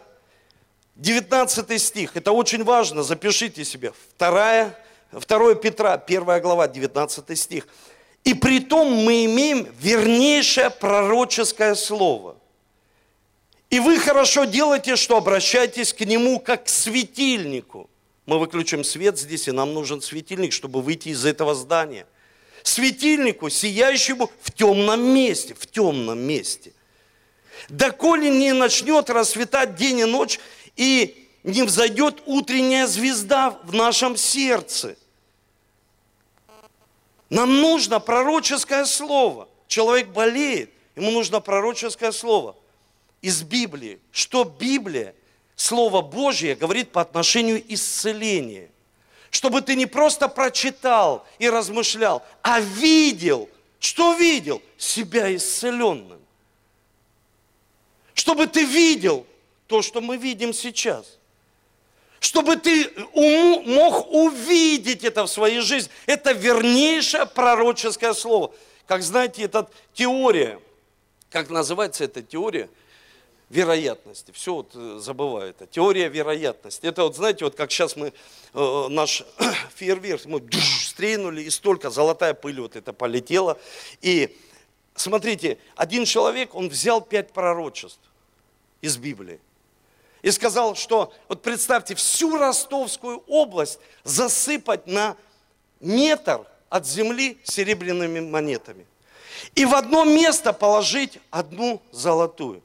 19 0.94 1.82
стих. 1.82 2.16
Это 2.16 2.30
очень 2.30 2.62
важно, 2.62 3.02
запишите 3.02 3.64
себе. 3.64 3.92
2, 4.16 4.76
2 5.10 5.54
Петра, 5.56 5.94
1 5.94 6.40
глава, 6.40 6.68
19 6.68 7.36
стих. 7.36 7.66
И 8.22 8.32
при 8.32 8.60
том 8.60 8.92
мы 8.92 9.24
имеем 9.24 9.66
вернейшее 9.80 10.70
пророческое 10.70 11.74
слово. 11.74 12.36
И 13.70 13.80
вы 13.80 13.98
хорошо 13.98 14.44
делаете, 14.44 14.94
что 14.94 15.16
обращаетесь 15.16 15.92
к 15.92 16.02
нему 16.02 16.38
как 16.38 16.66
к 16.66 16.68
светильнику. 16.68 17.90
Мы 18.26 18.38
выключим 18.38 18.84
свет 18.84 19.18
здесь, 19.18 19.48
и 19.48 19.50
нам 19.50 19.74
нужен 19.74 20.00
светильник, 20.00 20.52
чтобы 20.52 20.80
выйти 20.80 21.08
из 21.08 21.26
этого 21.26 21.56
здания. 21.56 22.06
Светильнику, 22.62 23.50
сияющему 23.50 24.30
в 24.42 24.52
темном 24.52 25.02
месте, 25.12 25.54
в 25.54 25.66
темном 25.66 26.20
месте– 26.20 26.72
доколе 27.68 28.30
не 28.30 28.52
начнет 28.52 29.10
расцветать 29.10 29.74
день 29.74 30.00
и 30.00 30.04
ночь, 30.04 30.38
и 30.76 31.28
не 31.42 31.62
взойдет 31.62 32.22
утренняя 32.26 32.86
звезда 32.86 33.58
в 33.64 33.74
нашем 33.74 34.16
сердце. 34.16 34.96
Нам 37.30 37.60
нужно 37.60 37.98
пророческое 37.98 38.84
слово. 38.84 39.48
Человек 39.66 40.08
болеет, 40.08 40.70
ему 40.96 41.10
нужно 41.10 41.40
пророческое 41.40 42.12
слово 42.12 42.56
из 43.22 43.42
Библии. 43.42 44.00
Что 44.10 44.44
Библия, 44.44 45.14
Слово 45.56 46.02
Божье, 46.02 46.54
говорит 46.54 46.92
по 46.92 47.00
отношению 47.00 47.62
исцеления. 47.72 48.70
Чтобы 49.30 49.62
ты 49.62 49.76
не 49.76 49.86
просто 49.86 50.28
прочитал 50.28 51.26
и 51.38 51.48
размышлял, 51.48 52.22
а 52.42 52.60
видел. 52.60 53.48
Что 53.78 54.14
видел? 54.14 54.60
Себя 54.76 55.34
исцеленным 55.34 56.21
чтобы 58.22 58.46
ты 58.46 58.64
видел 58.64 59.26
то, 59.66 59.82
что 59.82 60.00
мы 60.00 60.16
видим 60.16 60.52
сейчас. 60.52 61.18
Чтобы 62.20 62.54
ты 62.54 62.88
мог 63.16 64.12
увидеть 64.12 65.02
это 65.02 65.24
в 65.24 65.26
своей 65.26 65.60
жизни. 65.60 65.90
Это 66.06 66.30
вернейшее 66.30 67.26
пророческое 67.26 68.14
слово. 68.14 68.54
Как 68.86 69.02
знаете, 69.02 69.42
это 69.42 69.68
теория. 69.92 70.60
Как 71.30 71.50
называется 71.50 72.04
эта 72.04 72.22
теория? 72.22 72.68
вероятности. 73.50 74.30
Все 74.30 74.54
вот 74.54 74.70
э, 74.74 74.98
забываю 74.98 75.50
это. 75.50 75.66
Теория 75.66 76.08
вероятности. 76.08 76.86
Это 76.86 77.02
вот, 77.02 77.16
знаете, 77.16 77.44
вот 77.44 77.54
как 77.56 77.72
сейчас 77.72 77.96
мы, 77.96 78.12
э, 78.54 78.86
наш 78.88 79.24
фейерверк, 79.74 80.24
мы 80.26 80.42
стрельнули, 80.86 81.42
и 81.42 81.50
столько 81.50 81.90
золотая 81.90 82.32
пыль 82.34 82.60
вот 82.60 82.76
это 82.76 82.92
полетела. 82.94 83.58
И 84.00 84.34
смотрите, 84.94 85.58
один 85.74 86.04
человек, 86.04 86.54
он 86.54 86.68
взял 86.68 87.02
пять 87.02 87.32
пророчеств 87.32 88.00
из 88.82 88.98
Библии. 88.98 89.40
И 90.20 90.30
сказал, 90.30 90.74
что, 90.74 91.12
вот 91.28 91.42
представьте, 91.42 91.94
всю 91.94 92.36
Ростовскую 92.36 93.24
область 93.26 93.80
засыпать 94.04 94.86
на 94.86 95.16
метр 95.80 96.46
от 96.68 96.86
земли 96.86 97.38
серебряными 97.42 98.20
монетами. 98.20 98.86
И 99.54 99.64
в 99.64 99.74
одно 99.74 100.04
место 100.04 100.52
положить 100.52 101.18
одну 101.30 101.82
золотую. 101.90 102.62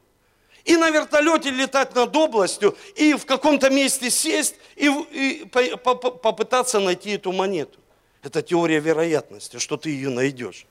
И 0.64 0.76
на 0.76 0.90
вертолете 0.90 1.50
летать 1.50 1.94
над 1.94 2.14
областью, 2.14 2.76
и 2.94 3.14
в 3.14 3.24
каком-то 3.24 3.70
месте 3.70 4.10
сесть, 4.10 4.54
и, 4.76 4.86
и 4.86 5.44
по, 5.46 5.94
по, 5.94 6.10
попытаться 6.10 6.78
найти 6.78 7.12
эту 7.12 7.32
монету. 7.32 7.78
Это 8.22 8.42
теория 8.42 8.78
вероятности, 8.78 9.58
что 9.58 9.76
ты 9.76 9.90
ее 9.90 10.10
найдешь. 10.10 10.66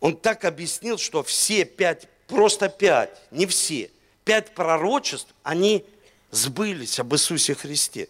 Он 0.00 0.16
так 0.16 0.44
объяснил, 0.44 0.98
что 0.98 1.22
все 1.22 1.64
пять, 1.64 2.08
просто 2.28 2.68
пять, 2.68 3.10
не 3.30 3.46
все, 3.46 3.90
пять 4.24 4.54
пророчеств, 4.54 5.34
они 5.42 5.84
сбылись 6.30 7.00
об 7.00 7.14
Иисусе 7.14 7.54
Христе. 7.54 8.08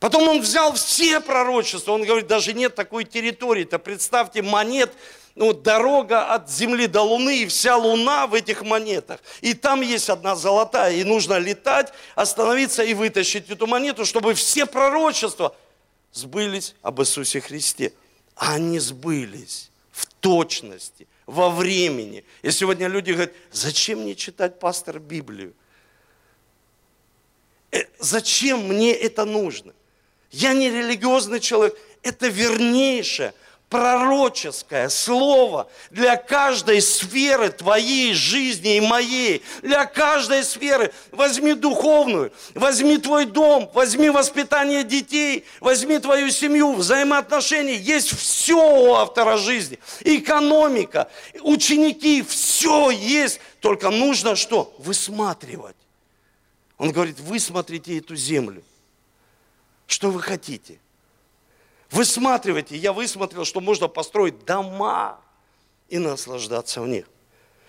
Потом 0.00 0.28
он 0.28 0.40
взял 0.40 0.72
все 0.74 1.20
пророчества, 1.20 1.92
он 1.92 2.04
говорит, 2.04 2.26
даже 2.26 2.52
нет 2.52 2.74
такой 2.74 3.04
территории-то, 3.04 3.78
представьте, 3.78 4.42
монет, 4.42 4.92
ну, 5.34 5.52
дорога 5.52 6.32
от 6.32 6.50
земли 6.50 6.86
до 6.86 7.02
луны, 7.02 7.42
и 7.42 7.46
вся 7.46 7.76
луна 7.76 8.26
в 8.26 8.34
этих 8.34 8.62
монетах. 8.62 9.20
И 9.42 9.52
там 9.52 9.82
есть 9.82 10.08
одна 10.08 10.34
золотая, 10.34 10.94
и 10.94 11.04
нужно 11.04 11.38
летать, 11.38 11.92
остановиться 12.14 12.82
и 12.82 12.94
вытащить 12.94 13.50
эту 13.50 13.66
монету, 13.66 14.04
чтобы 14.06 14.34
все 14.34 14.64
пророчества 14.64 15.54
сбылись 16.12 16.74
об 16.82 17.00
Иисусе 17.00 17.40
Христе. 17.40 17.92
Они 18.34 18.78
сбылись 18.78 19.70
в 19.92 20.06
точности, 20.20 21.06
во 21.26 21.50
времени. 21.50 22.24
И 22.42 22.50
сегодня 22.50 22.88
люди 22.88 23.12
говорят, 23.12 23.32
зачем 23.50 24.00
мне 24.00 24.14
читать, 24.14 24.58
пастор, 24.58 24.98
Библию? 24.98 25.52
Э, 27.72 27.82
зачем 27.98 28.68
мне 28.68 28.92
это 28.94 29.24
нужно? 29.24 29.74
Я 30.30 30.54
не 30.54 30.70
религиозный 30.70 31.40
человек. 31.40 31.76
Это 32.02 32.28
вернейшее– 32.28 33.34
пророческое 33.68 34.88
слово 34.88 35.68
для 35.90 36.16
каждой 36.16 36.80
сферы 36.80 37.50
твоей 37.50 38.14
жизни 38.14 38.76
и 38.76 38.80
моей, 38.80 39.42
для 39.62 39.86
каждой 39.86 40.44
сферы. 40.44 40.92
Возьми 41.10 41.54
духовную, 41.54 42.32
возьми 42.54 42.98
твой 42.98 43.26
дом, 43.26 43.70
возьми 43.74 44.10
воспитание 44.10 44.84
детей, 44.84 45.44
возьми 45.60 45.98
твою 45.98 46.30
семью, 46.30 46.74
взаимоотношения. 46.74 47.76
Есть 47.76 48.16
все 48.16 48.54
у 48.54 48.94
автора 48.94 49.36
жизни. 49.36 49.78
Экономика, 50.00 51.10
ученики, 51.40 52.22
все 52.22 52.90
есть. 52.90 53.40
Только 53.60 53.90
нужно 53.90 54.36
что? 54.36 54.74
Высматривать. 54.78 55.76
Он 56.78 56.92
говорит, 56.92 57.18
высмотрите 57.18 57.98
эту 57.98 58.14
землю. 58.14 58.62
Что 59.86 60.10
вы 60.10 60.20
хотите? 60.20 60.78
Высматривайте. 61.90 62.76
Я 62.76 62.92
высмотрел, 62.92 63.44
что 63.44 63.60
можно 63.60 63.88
построить 63.88 64.44
дома 64.44 65.18
и 65.88 65.98
наслаждаться 65.98 66.80
в 66.80 66.88
них. 66.88 67.06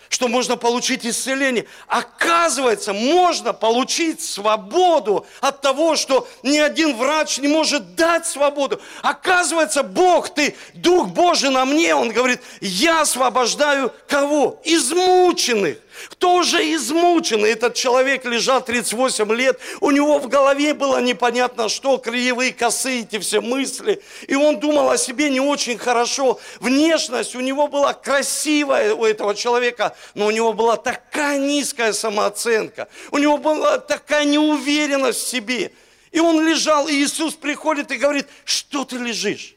Что 0.10 0.30
можно 0.30 0.56
получить 0.56 1.06
исцеление. 1.06 1.66
Оказывается, 1.88 2.94
можно 2.94 3.52
получить 3.52 4.22
свободу 4.22 5.26
от 5.42 5.62
того, 5.62 5.98
что 5.98 6.28
ни 6.44 6.58
один 6.58 6.96
врач 6.96 7.40
не 7.40 7.50
может 7.50 7.96
дать 7.96 8.26
свободу. 8.26 8.80
Оказывается, 9.02 9.84
Бог, 9.84 10.30
ты, 10.34 10.56
Дух 10.74 11.10
Божий 11.10 11.50
на 11.50 11.66
мне, 11.66 11.94
Он 11.94 12.10
говорит, 12.10 12.42
я 12.62 13.02
освобождаю 13.02 13.92
кого? 14.08 14.62
Измученных. 14.64 15.78
Кто 16.10 16.36
уже 16.36 16.74
измучен, 16.74 17.44
этот 17.46 17.76
человек 17.76 18.26
лежал 18.26 18.64
38 18.64 19.34
лет, 19.34 19.60
у 19.82 19.92
него 19.92 20.20
в 20.20 20.28
голове 20.28 20.74
было 20.74 21.02
непонятно 21.02 21.70
что, 21.70 21.98
кривые 21.98 22.54
косы, 22.54 23.02
эти 23.02 23.20
все 23.20 23.42
мысли, 23.42 24.02
и 24.28 24.36
он 24.36 24.60
думал 24.60 24.90
о 24.90 24.98
себе 24.98 25.30
не 25.30 25.40
очень 25.40 25.78
хорошо. 25.78 26.40
Внешность 26.60 27.36
у 27.36 27.40
него 27.40 27.68
была 27.68 27.94
красивая 27.94 28.94
у 28.94 29.06
этого 29.06 29.36
человека, 29.36 29.96
но 30.14 30.28
у 30.28 30.32
него 30.32 30.54
была 30.54 30.78
такая 30.78 31.38
низкая 31.38 31.94
самооценка, 31.94 32.88
у 33.12 33.18
него 33.18 33.38
была 33.38 33.78
такая 33.78 34.26
неуверенность 34.26 35.24
в 35.24 35.28
себе. 35.28 35.72
И 36.12 36.20
он 36.20 36.48
лежал, 36.48 36.88
и 36.88 36.94
Иисус 36.94 37.36
приходит 37.36 37.92
и 37.92 37.98
говорит, 37.98 38.28
что 38.46 38.86
ты 38.86 38.98
лежишь? 38.98 39.56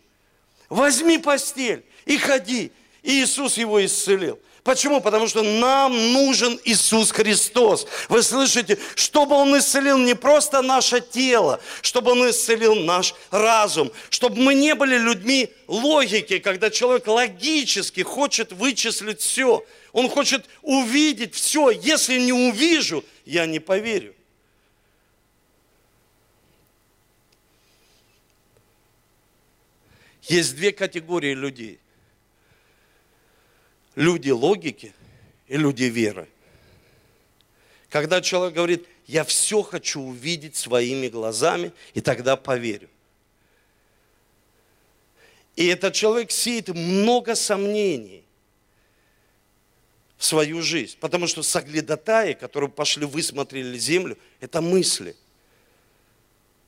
Возьми 0.69 1.19
постель 1.19 1.85
и 2.07 2.17
ходи. 2.17 2.73
И 3.03 3.23
Иисус 3.23 3.57
его 3.57 3.85
исцелил. 3.85 4.39
Почему? 4.71 5.01
Потому 5.01 5.27
что 5.27 5.43
нам 5.43 6.13
нужен 6.13 6.61
Иисус 6.65 7.11
Христос. 7.11 7.89
Вы 8.09 8.23
слышите, 8.23 8.79
чтобы 8.95 9.35
Он 9.35 9.59
исцелил 9.59 9.99
не 9.99 10.15
просто 10.15 10.63
наше 10.63 11.01
тело, 11.01 11.61
чтобы 11.83 12.13
Он 12.13 12.31
исцелил 12.31 12.77
наш 12.77 13.17
разум, 13.33 13.91
чтобы 14.11 14.37
мы 14.37 14.55
не 14.55 14.77
были 14.77 14.97
людьми 14.97 15.53
логики, 15.67 16.39
когда 16.39 16.71
человек 16.71 17.09
логически 17.09 18.03
хочет 18.03 18.53
вычислить 18.53 19.21
все. 19.21 19.67
Он 19.91 20.09
хочет 20.09 20.47
увидеть 20.63 21.35
все. 21.35 21.71
Если 21.71 22.21
не 22.21 22.33
увижу, 22.33 23.05
я 23.25 23.47
не 23.47 23.59
поверю. 23.59 24.15
Есть 30.23 30.55
две 30.55 30.71
категории 30.71 31.35
людей– 31.35 31.80
люди 34.01 34.31
логики 34.31 34.95
и 35.47 35.57
люди 35.57 35.85
веры. 35.85 36.27
Когда 37.91 38.21
человек 38.23 38.55
говорит, 38.55 38.87
я 39.07 39.25
все 39.25 39.63
хочу 39.63 40.01
увидеть 40.01 40.57
своими 40.57 41.09
глазами, 41.09 41.73
и 41.93 42.01
тогда 42.01 42.37
поверю. 42.37 42.89
И 45.57 45.67
этот 45.67 45.95
человек 45.95 46.31
сеет 46.31 46.69
много 46.69 47.35
сомнений 47.35 48.25
в 50.17 50.25
свою 50.25 50.63
жизнь. 50.63 50.97
Потому 51.01 51.27
что 51.27 51.43
соглядатаи, 51.43 52.33
которые 52.33 52.71
пошли, 52.71 53.05
высмотрели 53.05 53.77
землю, 53.77 54.17
это 54.41 54.63
мысли. 54.63 55.15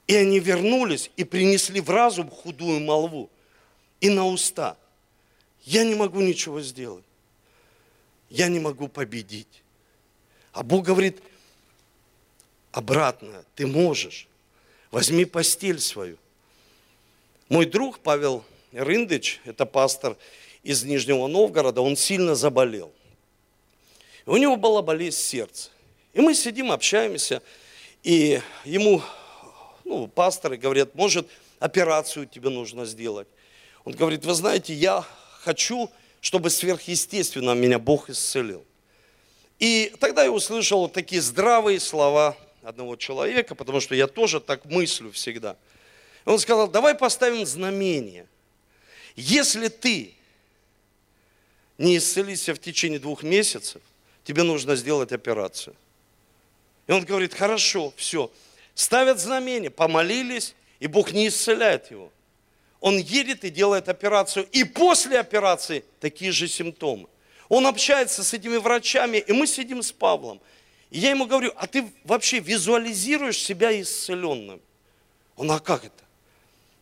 И 0.09 0.17
они 0.17 0.41
вернулись 0.41 1.11
и 1.17 1.25
принесли 1.25 1.81
в 1.81 1.89
разум 1.89 2.29
худую 2.29 2.81
молву 2.81 3.31
и 4.01 4.11
на 4.11 4.27
уста. 4.27 4.77
Я 5.63 5.85
не 5.85 5.95
могу 5.95 6.21
ничего 6.21 6.61
сделать 6.61 7.05
я 8.33 8.49
не 8.49 8.61
могу 8.61 8.89
победить. 8.89 9.63
А 10.53 10.63
Бог 10.63 10.87
говорит, 10.87 11.23
обратно, 12.73 13.45
ты 13.55 13.67
можешь. 13.67 14.27
Возьми 14.91 15.27
постель 15.27 15.79
свою. 15.79 16.17
Мой 17.51 17.67
друг 17.67 17.99
Павел 17.99 18.43
Рындыч, 18.73 19.41
это 19.45 19.67
пастор 19.67 20.17
из 20.63 20.83
Нижнего 20.83 21.27
Новгорода, 21.27 21.83
он 21.83 21.95
сильно 21.95 22.35
заболел. 22.35 22.91
И 24.25 24.31
у 24.31 24.37
него 24.39 24.57
была 24.57 24.81
болезнь 24.81 25.19
сердца. 25.19 25.71
И 26.15 26.21
мы 26.23 26.35
сидим, 26.35 26.73
общаемся, 26.73 27.43
и 28.03 28.41
ему, 28.65 29.03
ну, 29.85 30.07
пасторы 30.07 30.57
говорят, 30.57 30.95
может, 30.95 31.29
операцию 31.59 32.27
тебе 32.27 32.49
нужно 32.49 32.87
сделать. 32.87 33.29
Он 33.85 33.93
говорит, 33.93 34.25
вы 34.25 34.33
знаете, 34.33 34.73
я 34.73 35.05
хочу 35.41 35.91
чтобы 36.23 36.51
сверхъестественно 36.51 37.51
меня 37.51 37.81
Бог 37.81 38.09
исцелил. 38.09 38.65
И 39.59 39.93
тогда 39.99 40.23
я 40.23 40.31
услышал 40.31 40.89
такие 40.89 41.21
здравые 41.21 41.81
слова 41.81 42.37
одного 42.63 42.95
человека, 42.95 43.57
потому 43.57 43.81
что 43.81 43.97
я 43.97 44.07
тоже 44.07 44.41
так 44.41 44.65
мыслю 44.65 45.11
всегда. 45.11 45.57
Он 46.25 46.39
сказал, 46.39 46.69
давай 46.69 46.95
поставим 46.95 47.45
знамение. 47.45 48.29
Если 49.17 49.67
ты 49.67 50.15
не 51.77 51.97
исцелишься 51.99 52.55
в 52.55 52.61
течение 52.61 53.01
двух 53.01 53.25
месяцев, 53.25 53.83
тебе 54.23 54.45
нужно 54.45 54.77
сделать 54.77 55.11
операцию. 55.11 55.75
И 56.87 56.93
он 56.93 57.05
говорит, 57.05 57.35
хорошо, 57.35 57.93
все. 57.97 58.31
Ставят 58.77 59.19
знамение, 59.19 59.71
помолились, 59.71 60.55
и 60.79 60.87
Бог 60.87 61.11
не 61.11 61.27
исцеляет 61.27 61.91
его 61.91 62.13
он 62.83 62.99
едет 62.99 63.45
и 63.45 63.51
делает 63.51 63.89
операцию, 63.89 64.45
и 64.51 64.65
после 64.65 65.21
операции 65.21 65.85
такие 66.01 66.33
же 66.33 66.49
симптомы. 66.49 67.09
Он 67.49 67.67
общается 67.69 68.25
с 68.25 68.35
этими 68.35 68.57
врачами, 68.57 69.19
и 69.19 69.33
мы 69.33 69.47
сидим 69.47 69.85
с 69.85 69.93
Павлом. 69.93 70.41
И 70.91 70.99
я 70.99 71.11
ему 71.11 71.27
говорю, 71.27 71.53
а 71.55 71.69
ты 71.69 71.89
вообще 72.03 72.41
визуализируешь 72.41 73.39
себя 73.39 73.81
исцеленным? 73.81 74.61
Он, 75.37 75.51
а 75.53 75.61
как 75.61 75.85
это? 75.85 76.03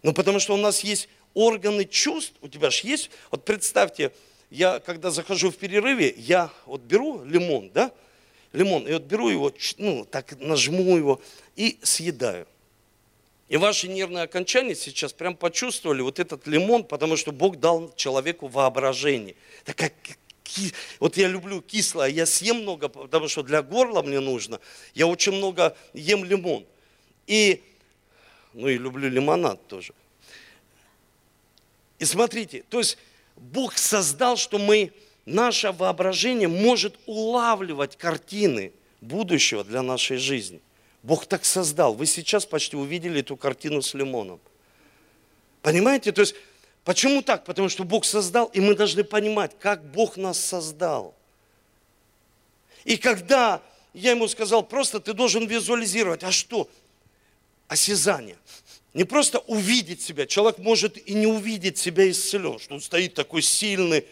Ну, 0.03 0.15
потому 0.15 0.41
что 0.41 0.55
у 0.55 0.57
нас 0.57 0.81
есть 0.81 1.11
органы 1.35 1.85
чувств, 1.85 2.33
у 2.41 2.49
тебя 2.49 2.71
же 2.71 2.89
есть, 2.89 3.11
вот 3.31 3.45
представьте, 3.45 4.11
я 4.49 4.81
когда 4.81 5.11
захожу 5.11 5.51
в 5.51 5.57
перерыве, 5.59 6.15
я 6.17 6.51
вот 6.65 6.81
беру 6.81 7.23
лимон, 7.25 7.71
да, 7.75 7.93
лимон, 8.55 8.89
и 8.89 8.93
вот 8.95 9.03
беру 9.03 9.29
его, 9.29 9.53
ну, 9.77 10.07
так 10.07 10.41
нажму 10.41 10.97
его 10.97 11.21
и 11.57 11.79
съедаю. 11.83 12.47
И 13.51 13.57
ваши 13.57 13.89
нервные 13.89 14.23
окончания 14.23 14.77
сейчас 14.77 15.13
прям 15.13 15.35
почувствовали 15.35 16.03
вот 16.03 16.21
этот 16.21 16.47
лимон, 16.47 16.85
потому 16.85 17.17
что 17.17 17.33
Бог 17.33 17.59
дал 17.59 17.93
человеку 17.97 18.47
воображение. 18.47 19.35
Такая 19.65 19.93
вот 21.01 21.17
я 21.17 21.27
люблю 21.27 21.61
кислое, 21.61 22.11
я 22.11 22.27
съем 22.27 22.59
много, 22.59 22.89
потому 22.89 23.27
что 23.27 23.43
для 23.43 23.63
горла 23.63 24.03
мне 24.03 24.21
нужно. 24.21 24.61
Я 24.95 25.09
очень 25.09 25.33
много 25.33 25.77
ем 25.95 26.25
лимон. 26.25 26.65
И, 27.27 27.61
ну 28.53 28.69
и 28.69 28.79
люблю 28.79 29.09
лимонад 29.09 29.67
тоже. 29.67 29.95
И 31.99 32.05
смотрите, 32.05 32.63
то 32.69 32.79
есть 32.79 32.99
Бог 33.35 33.77
создал, 33.77 34.37
что 34.37 34.59
мы, 34.59 34.93
наше 35.27 35.73
воображение 35.73 36.47
может 36.47 37.01
улавливать 37.07 37.97
картины 37.97 38.73
будущего 39.01 39.65
для 39.65 39.83
нашей 39.83 40.19
жизни. 40.19 40.61
Бог 41.03 41.27
так 41.27 41.45
создал. 41.45 41.95
Вы 41.95 42.07
сейчас 42.07 42.47
почти 42.47 42.77
увидели 42.77 43.21
эту 43.21 43.37
картину 43.37 43.83
с 43.83 43.95
лимоном. 43.95 44.41
Понимаете? 45.63 46.13
То 46.13 46.21
есть, 46.21 46.35
почему 46.85 47.23
так? 47.23 47.45
Потому 47.45 47.69
что 47.69 47.85
Бог 47.85 48.05
создал, 48.05 48.47
и 48.47 48.61
мы 48.61 48.75
должны 48.75 49.05
понимать, 49.05 49.53
как 49.59 49.85
Бог 49.91 50.17
нас 50.17 50.39
создал. 50.39 51.15
И 52.85 52.97
когда 52.97 53.63
я 53.93 54.11
ему 54.13 54.29
сказал, 54.29 54.63
просто 54.63 55.01
ты 55.01 55.13
должен 55.13 55.47
визуализировать, 55.47 56.23
а 56.23 56.31
что? 56.31 56.69
Осязание. 57.69 58.37
Не 58.95 59.05
просто 59.05 59.39
увидеть 59.41 60.03
себя. 60.03 60.27
Человек 60.27 60.59
может 60.59 60.97
и 61.09 61.15
не 61.15 61.27
увидеть 61.27 61.79
себя 61.79 62.11
исцелен, 62.11 62.59
что 62.59 62.75
он 62.75 62.81
стоит 62.81 63.15
такой 63.15 63.43
сильный. 63.43 64.05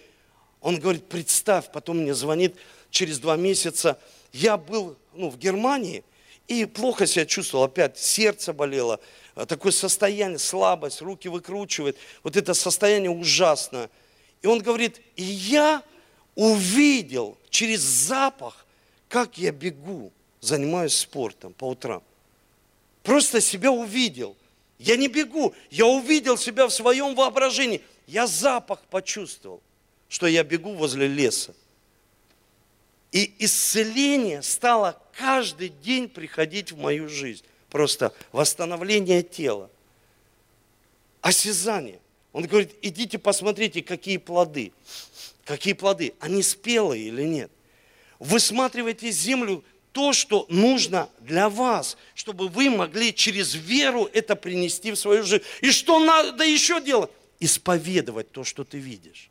Он 0.60 0.78
говорит, 0.78 1.08
представь, 1.08 1.70
потом 1.72 1.98
мне 1.98 2.14
звонит 2.14 2.56
через 2.90 3.18
два 3.18 3.36
месяца. 3.36 3.98
Я 4.32 4.56
был 4.56 4.96
ну, 5.14 5.30
в 5.30 5.38
Германии 5.38 6.04
и 6.48 6.64
плохо 6.64 7.06
себя 7.06 7.26
чувствовал, 7.26 7.64
опять 7.64 7.98
сердце 7.98 8.52
болело, 8.52 9.00
а, 9.34 9.46
такое 9.46 9.70
состояние, 9.70 10.38
слабость, 10.38 11.02
руки 11.02 11.28
выкручивает. 11.28 11.96
Вот 12.22 12.36
это 12.36 12.54
состояние 12.54 13.10
ужасное. 13.10 13.90
И 14.40 14.46
он 14.46 14.60
говорит, 14.60 15.00
и 15.14 15.22
я 15.22 15.82
увидел 16.34 17.36
через 17.50 17.80
запах, 17.80 18.66
как 19.08 19.36
я 19.38 19.52
бегу, 19.52 20.10
занимаюсь 20.40 20.94
спортом 20.94 21.52
по 21.52 21.66
утрам. 21.66 22.02
Просто 23.02 23.40
себя 23.40 23.70
увидел. 23.70 24.36
Я 24.78 24.96
не 24.96 25.08
бегу, 25.08 25.54
я 25.70 25.86
увидел 25.86 26.38
себя 26.38 26.66
в 26.66 26.72
своем 26.72 27.14
воображении. 27.14 27.82
Я 28.06 28.26
запах 28.26 28.80
почувствовал, 28.90 29.60
что 30.08 30.26
я 30.26 30.44
бегу 30.44 30.74
возле 30.74 31.06
леса. 31.08 31.54
И 33.12 33.34
исцеление 33.38 34.42
стало 34.42 35.00
каждый 35.18 35.70
день 35.70 36.08
приходить 36.08 36.72
в 36.72 36.78
мою 36.78 37.08
жизнь. 37.08 37.44
Просто 37.70 38.14
восстановление 38.32 39.22
тела. 39.22 39.68
Осязание. 41.20 41.98
Он 42.32 42.46
говорит, 42.46 42.74
идите 42.82 43.18
посмотрите, 43.18 43.82
какие 43.82 44.18
плоды. 44.18 44.72
Какие 45.44 45.74
плоды? 45.74 46.14
Они 46.20 46.42
спелые 46.42 47.08
или 47.08 47.24
нет? 47.24 47.50
Высматривайте 48.18 49.10
землю, 49.10 49.64
то, 49.92 50.12
что 50.12 50.46
нужно 50.48 51.08
для 51.20 51.48
вас, 51.48 51.96
чтобы 52.14 52.48
вы 52.48 52.70
могли 52.70 53.12
через 53.12 53.54
веру 53.54 54.08
это 54.12 54.36
принести 54.36 54.92
в 54.92 54.96
свою 54.96 55.24
жизнь. 55.24 55.42
И 55.60 55.72
что 55.72 55.98
надо 55.98 56.44
еще 56.44 56.80
делать? 56.80 57.10
Исповедовать 57.40 58.30
то, 58.30 58.44
что 58.44 58.64
ты 58.64 58.78
видишь. 58.78 59.30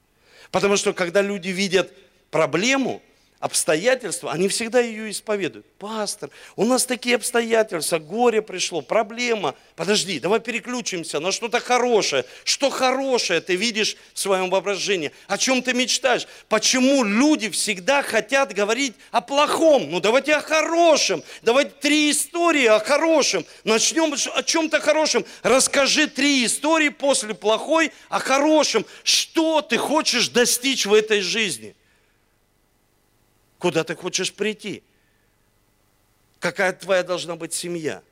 Потому 0.52 0.76
что 0.76 0.94
когда 0.94 1.22
люди 1.22 1.50
видят 1.50 1.94
проблему, 2.32 3.02
обстоятельства, 3.40 4.32
они 4.32 4.48
всегда 4.48 4.80
ее 4.80 5.12
исповедуют. 5.12 5.66
Пастор, 5.78 6.30
у 6.56 6.66
нас 6.66 6.86
такие 6.86 7.16
обстоятельства, 7.16 8.00
горе 8.00 8.42
пришло, 8.42 8.82
проблема. 8.82 9.56
Подожди, 9.76 10.20
давай 10.20 10.40
переключимся 10.40 11.20
на 11.20 11.32
что-то 11.32 11.60
хорошее. 11.60 12.26
Что 12.44 12.70
хорошее 12.70 13.42
ты 13.42 13.56
видишь 13.56 13.96
в 14.14 14.20
своем 14.20 14.50
воображении? 14.50 15.12
О 15.28 15.38
чем 15.38 15.62
ты 15.62 15.74
мечтаешь? 15.74 16.28
Почему 16.50 17.04
люди 17.04 17.50
всегда 17.50 18.02
хотят 18.02 18.54
говорить 18.54 18.96
о 19.12 19.22
плохом? 19.22 19.92
Ну 19.92 20.00
давайте 20.00 20.34
о 20.36 20.42
хорошем. 20.42 21.24
Давайте 21.44 21.72
три 21.80 22.12
истории 22.12 22.66
о 22.66 22.80
хорошем. 22.80 23.46
Начнем 23.64 24.14
о 24.34 24.44
чем-то 24.44 24.80
хорошем. 24.80 25.26
Расскажи 25.44 26.08
три 26.08 26.46
истории 26.46 26.90
после 26.90 27.36
плохой 27.36 27.92
о 28.10 28.20
хорошем. 28.20 28.86
Что 29.04 29.62
ты 29.62 29.78
хочешь 29.78 30.30
достичь 30.30 30.86
в 30.86 30.94
этой 30.94 31.22
жизни? 31.22 31.77
Куда 33.60 33.84
ты 33.84 33.96
хочешь 33.96 34.34
прийти? 34.34 34.84
Какая 36.40 36.74
твоя 36.74 37.04
должна 37.04 37.36
быть 37.36 37.54
семья? 37.54 38.04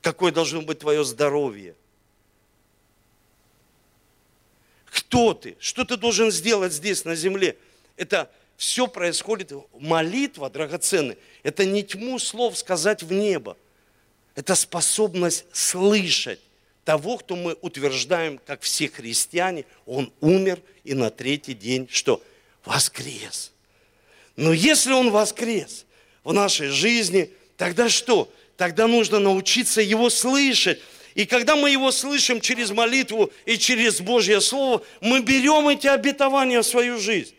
Какое 0.00 0.30
должно 0.30 0.62
быть 0.62 0.78
твое 0.78 1.04
здоровье? 1.04 1.74
Кто 4.86 5.34
ты? 5.34 5.56
Что 5.58 5.84
ты 5.84 5.96
должен 5.96 6.30
сделать 6.30 6.72
здесь, 6.72 7.04
на 7.04 7.14
земле? 7.14 7.56
Это 7.96 8.30
все 8.56 8.86
происходит, 8.86 9.52
молитва 9.72 10.48
драгоценная, 10.50 11.16
это 11.42 11.64
не 11.64 11.82
тьму 11.82 12.18
слов 12.18 12.56
сказать 12.56 13.02
в 13.02 13.12
небо. 13.12 13.56
Это 14.34 14.54
способность 14.54 15.44
слышать 15.52 16.40
того, 16.84 17.18
кто 17.18 17.34
мы 17.36 17.56
утверждаем, 17.60 18.38
как 18.38 18.62
все 18.62 18.88
христиане, 18.88 19.64
он 19.86 20.12
умер 20.20 20.60
и 20.84 20.94
на 20.94 21.10
третий 21.10 21.54
день 21.54 21.88
что? 21.90 22.22
Воскрес. 22.64 23.52
Но 24.36 24.52
если 24.52 24.92
Он 24.92 25.10
воскрес 25.10 25.86
в 26.22 26.32
нашей 26.32 26.68
жизни, 26.68 27.30
тогда 27.56 27.88
что? 27.88 28.32
Тогда 28.56 28.86
нужно 28.86 29.18
научиться 29.18 29.80
Его 29.80 30.10
слышать. 30.10 30.80
И 31.14 31.26
когда 31.26 31.56
мы 31.56 31.70
Его 31.70 31.92
слышим 31.92 32.40
через 32.40 32.70
молитву 32.70 33.30
и 33.46 33.56
через 33.56 34.00
Божье 34.00 34.40
Слово, 34.40 34.82
мы 35.00 35.20
берем 35.20 35.68
эти 35.68 35.86
обетования 35.86 36.62
в 36.62 36.66
свою 36.66 36.98
жизнь. 36.98 37.34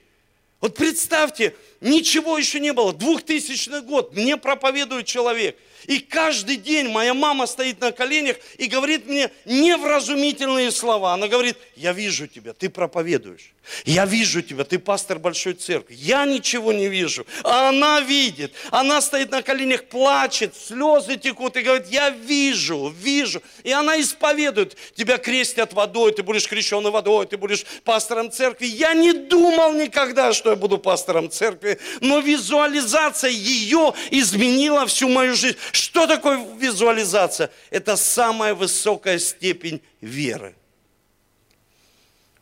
Вот 0.62 0.76
представьте, 0.76 1.54
ничего 1.82 2.38
еще 2.38 2.60
не 2.60 2.72
было. 2.74 2.94
Двухтысячный 2.94 3.82
год, 3.82 4.16
мне 4.16 4.38
проповедует 4.38 5.06
человек– 5.06 5.58
и 5.88 6.00
каждый 6.00 6.58
день 6.58 6.90
моя 6.90 7.14
мама 7.14 7.46
стоит 7.46 7.80
на 7.80 7.92
коленях 7.92 8.38
и 8.58 8.68
говорит 8.68 9.08
мне 9.08 9.32
невразумительные 9.46 10.72
слова. 10.72 11.14
Она 11.14 11.28
говорит, 11.28 11.58
я 11.76 11.94
вижу 11.94 12.28
тебя, 12.28 12.54
ты 12.54 12.70
проповедуешь. 12.70 13.54
Я 13.86 14.06
вижу 14.06 14.42
тебя, 14.42 14.64
ты 14.64 14.80
пастор 14.80 15.20
большой 15.20 15.54
церкви. 15.54 15.96
Я 15.98 16.26
ничего 16.26 16.72
не 16.74 16.88
вижу. 16.88 17.26
А 17.44 17.70
она 17.70 18.02
видит. 18.02 18.54
Она 18.72 19.02
стоит 19.02 19.32
на 19.32 19.42
коленях, 19.42 19.86
плачет, 19.86 20.56
слезы 20.56 21.18
текут 21.18 21.58
и 21.58 21.62
говорит, 21.62 21.88
я 21.90 22.10
вижу, 22.10 22.94
вижу. 22.98 23.42
И 23.64 23.72
она 23.72 24.00
исповедует. 24.00 24.76
Тебя 24.96 25.18
крестят 25.18 25.74
водой, 25.74 26.14
ты 26.14 26.24
будешь 26.24 26.48
крещенной 26.48 26.92
водой, 26.92 27.26
ты 27.26 27.38
будешь 27.38 27.66
пастором 27.84 28.32
церкви. 28.32 28.66
Я 28.66 28.94
не 28.94 29.14
думал 29.14 29.74
никогда, 29.74 30.34
что 30.34 30.52
я 30.52 30.56
буду 30.56 30.78
пастором 30.78 31.30
церкви, 31.30 31.80
но 32.02 32.20
визуализация 32.20 33.32
ее 33.32 33.94
изменила 34.12 34.86
всю 34.86 35.10
мою 35.10 35.36
жизнь. 35.36 35.58
Что 35.72 36.08
такое 36.08 36.44
визуализация? 36.58 37.52
Это 37.70 37.96
самая 37.96 38.54
высокая 38.54 39.20
степень 39.20 39.82
веры. 40.02 40.56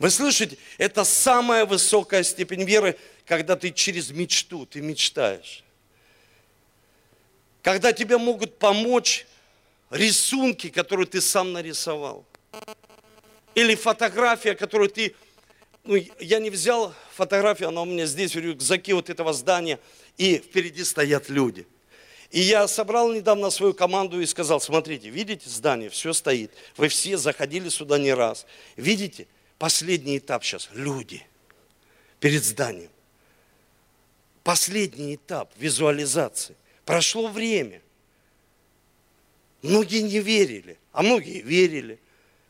Вы 0.04 0.10
слышите? 0.10 0.58
Это 0.78 1.06
самая 1.06 1.66
высокая 1.66 2.24
степень 2.24 2.66
веры, 2.66 2.98
когда 3.26 3.56
ты 3.56 3.72
через 3.72 4.12
мечту, 4.12 4.66
ты 4.66 4.82
мечтаешь. 4.82 5.64
Когда 7.62 7.94
тебе 7.94 8.18
могут 8.18 8.58
помочь 8.60 9.26
рисунки, 9.90 10.68
которые 10.68 11.08
ты 11.08 11.22
сам 11.22 11.54
нарисовал. 11.54 12.26
Или 13.56 13.76
фотография, 13.76 14.56
которую 14.56 14.90
ты... 14.90 15.16
Ну, 15.86 15.96
я 16.20 16.40
не 16.40 16.50
взял 16.50 16.94
фотографию, 17.14 17.70
она 17.70 17.84
у 17.84 17.86
меня 17.86 18.06
здесь 18.06 18.36
в 18.36 18.40
рюкзаке 18.40 18.96
вот 18.96 19.10
этого 19.10 19.32
здания, 19.32 19.80
и 20.18 20.38
впереди 20.38 20.84
стоят 20.84 21.30
люди. 21.30 21.66
И 22.30 22.42
я 22.42 22.68
собрал 22.68 23.10
недавно 23.14 23.50
свою 23.50 23.74
команду 23.74 24.20
и 24.20 24.26
сказал, 24.26 24.60
смотрите, 24.60 25.08
видите 25.08 25.50
здание, 25.50 25.90
все 25.90 26.12
стоит. 26.12 26.52
Вы 26.76 26.90
все 26.90 27.16
заходили 27.16 27.70
сюда 27.70 27.98
не 27.98 28.14
раз. 28.14 28.46
Видите, 28.76 29.28
последний 29.64 30.18
этап 30.18 30.44
сейчас, 30.44 30.68
люди 30.74 31.26
перед 32.20 32.44
зданием. 32.44 32.90
Последний 34.44 35.16
этап 35.16 35.54
визуализации. 35.56 36.58
Прошло 36.84 37.30
время. 37.30 37.82
Многие 39.62 40.02
не 40.02 40.20
верили, 40.20 40.78
а 40.92 41.02
многие 41.02 41.40
верили. 41.40 41.98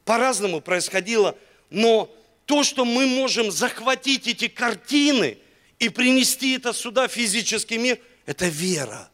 По-разному 0.05 0.59
происходило, 0.59 1.37
но 1.69 2.11
то, 2.47 2.63
что 2.63 2.83
мы 2.83 3.05
можем 3.05 3.51
захватить 3.51 4.27
эти 4.27 4.47
картины 4.47 5.37
и 5.77 5.89
принести 5.89 6.55
это 6.55 6.73
сюда, 6.73 7.07
физический 7.07 7.77
мир, 7.77 7.99
это 8.25 8.47
вера. 8.47 9.11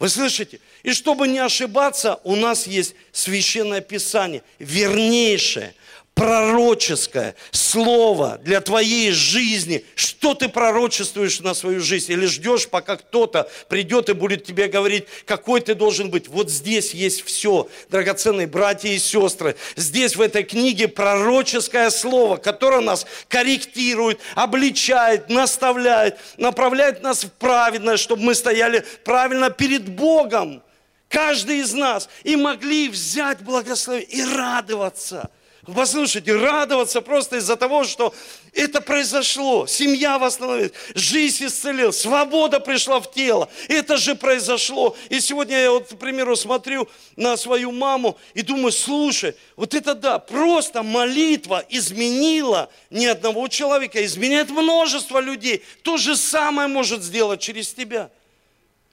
Вы 0.00 0.08
слышите? 0.08 0.58
И 0.82 0.92
чтобы 0.92 1.28
не 1.28 1.38
ошибаться, 1.38 2.20
у 2.24 2.34
нас 2.34 2.66
есть 2.66 2.96
священное 3.12 3.80
писание, 3.80 4.42
вернейшее, 4.58 5.72
пророческое 6.18 7.36
слово 7.52 8.40
для 8.42 8.60
твоей 8.60 9.12
жизни. 9.12 9.84
Что 9.94 10.34
ты 10.34 10.48
пророчествуешь 10.48 11.38
на 11.38 11.54
свою 11.54 11.80
жизнь? 11.80 12.10
Или 12.10 12.26
ждешь, 12.26 12.68
пока 12.68 12.96
кто-то 12.96 13.48
придет 13.68 14.08
и 14.08 14.14
будет 14.14 14.44
тебе 14.44 14.66
говорить, 14.66 15.04
какой 15.26 15.60
ты 15.60 15.76
должен 15.76 16.10
быть? 16.10 16.26
Вот 16.26 16.50
здесь 16.50 16.92
есть 16.92 17.24
все, 17.24 17.68
драгоценные 17.88 18.48
братья 18.48 18.88
и 18.88 18.98
сестры. 18.98 19.54
Здесь 19.76 20.16
в 20.16 20.20
этой 20.20 20.42
книге 20.42 20.88
пророческое 20.88 21.88
слово, 21.90 22.36
которое 22.36 22.80
нас 22.80 23.06
корректирует, 23.28 24.18
обличает, 24.34 25.28
наставляет, 25.28 26.18
направляет 26.36 27.00
нас 27.00 27.22
в 27.22 27.30
праведность, 27.30 28.02
чтобы 28.02 28.24
мы 28.24 28.34
стояли 28.34 28.84
правильно 29.04 29.50
перед 29.50 29.88
Богом. 29.88 30.64
Каждый 31.08 31.60
из 31.60 31.72
нас. 31.74 32.08
И 32.24 32.34
могли 32.34 32.88
взять 32.88 33.40
благословение 33.42 34.10
и 34.10 34.24
радоваться– 34.24 35.30
Послушайте, 35.74 36.34
радоваться 36.34 37.02
просто 37.02 37.36
из-за 37.36 37.56
того, 37.56 37.84
что 37.84 38.14
это 38.54 38.80
произошло. 38.80 39.66
Семья 39.66 40.18
восстановилась, 40.18 40.72
жизнь 40.94 41.46
исцелилась, 41.46 42.00
свобода 42.00 42.58
пришла 42.58 43.00
в 43.00 43.10
тело. 43.10 43.50
Это 43.68 43.98
же 43.98 44.14
произошло. 44.14 44.96
И 45.10 45.20
сегодня 45.20 45.58
я 45.58 45.70
вот, 45.70 45.88
к 45.88 45.98
примеру, 45.98 46.36
смотрю 46.36 46.88
на 47.16 47.36
свою 47.36 47.70
маму 47.70 48.16
и 48.32 48.40
думаю, 48.40 48.72
слушай, 48.72 49.34
вот 49.56 49.74
это 49.74 49.94
да, 49.94 50.18
просто 50.18 50.82
молитва 50.82 51.62
изменила 51.68 52.70
ни 52.88 53.04
одного 53.04 53.46
человека, 53.48 54.02
изменяет 54.04 54.48
множество 54.48 55.20
людей. 55.20 55.62
То 55.82 55.98
же 55.98 56.16
самое 56.16 56.68
может 56.68 57.02
сделать 57.02 57.40
через 57.40 57.74
тебя. 57.74 58.10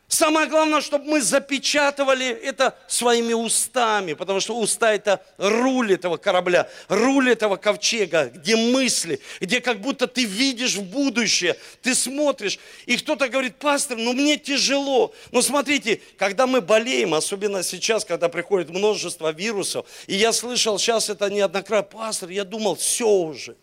Самое 0.07 0.47
главное, 0.47 0.81
чтобы 0.81 1.05
мы 1.05 1.21
запечатывали 1.21 2.27
это 2.27 2.77
своими 2.87 3.33
устами, 3.33 4.13
потому 4.13 4.39
что 4.39 4.55
уста 4.55 4.93
это 4.93 5.19
руль 5.37 5.93
этого 5.93 6.17
корабля, 6.17 6.69
руль 6.87 7.31
этого 7.31 7.57
ковчега, 7.57 8.25
где 8.25 8.55
мысли, 8.55 9.19
где 9.39 9.61
как 9.61 9.81
будто 9.81 10.05
ты 10.05 10.25
видишь 10.25 10.75
в 10.75 10.83
будущее, 10.83 11.57
ты 11.81 11.95
смотришь, 11.95 12.59
и 12.85 12.97
кто-то 12.97 13.27
говорит, 13.29 13.55
пастор, 13.55 13.97
ну 13.97 14.13
мне 14.13 14.37
тяжело. 14.37 15.11
Но 15.31 15.41
смотрите, 15.41 15.99
когда 16.17 16.45
мы 16.45 16.61
болеем, 16.61 17.15
особенно 17.15 17.63
сейчас, 17.63 18.05
когда 18.05 18.29
приходит 18.29 18.69
множество 18.69 19.31
вирусов, 19.31 19.87
и 20.05 20.15
я 20.15 20.33
слышал 20.33 20.77
сейчас 20.77 21.09
это 21.09 21.31
неоднократно, 21.31 21.97
пастор, 21.97 22.29
я 22.29 22.43
думал, 22.43 22.75
все 22.75 23.09
уже. 23.09 23.55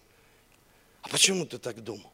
А 1.02 1.08
почему 1.08 1.46
ты 1.46 1.58
так 1.58 1.84
думал? 1.84 2.10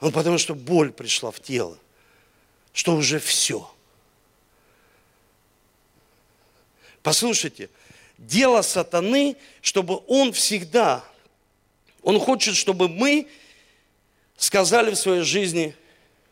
Ну, 0.00 0.10
потому 0.10 0.38
что 0.38 0.56
боль 0.56 0.90
пришла 0.90 1.30
в 1.30 1.38
тело 1.38 1.78
что 2.78 2.94
уже 2.94 3.18
все. 3.18 3.68
Послушайте, 7.02 7.70
дело 8.18 8.62
сатаны, 8.62 9.36
чтобы 9.62 10.00
он 10.06 10.32
всегда, 10.32 11.04
он 12.02 12.20
хочет, 12.20 12.54
чтобы 12.54 12.88
мы 12.88 13.26
сказали 14.36 14.92
в 14.92 14.96
своей 14.96 15.22
жизни 15.22 15.74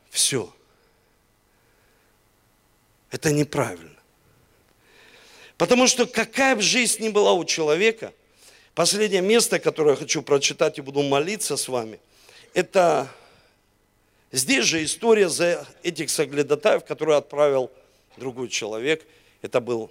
все. 0.08 0.54
Это 3.10 3.32
неправильно. 3.32 3.98
Потому 5.58 5.88
что 5.88 6.06
какая 6.06 6.54
бы 6.54 6.62
жизнь 6.62 7.02
ни 7.02 7.08
была 7.08 7.32
у 7.32 7.44
человека, 7.44 8.14
последнее 8.76 9.20
место, 9.20 9.58
которое 9.58 9.90
я 9.90 9.96
хочу 9.96 10.22
прочитать 10.22 10.78
и 10.78 10.80
буду 10.80 11.02
молиться 11.02 11.56
с 11.56 11.66
вами, 11.66 11.98
это 12.54 13.12
Здесь 14.32 14.64
же 14.64 14.84
история 14.84 15.28
за 15.28 15.66
этих 15.82 16.10
соглядатаев, 16.10 16.84
которые 16.84 17.18
отправил 17.18 17.70
другой 18.16 18.48
человек. 18.48 19.06
Это 19.40 19.60
был 19.60 19.90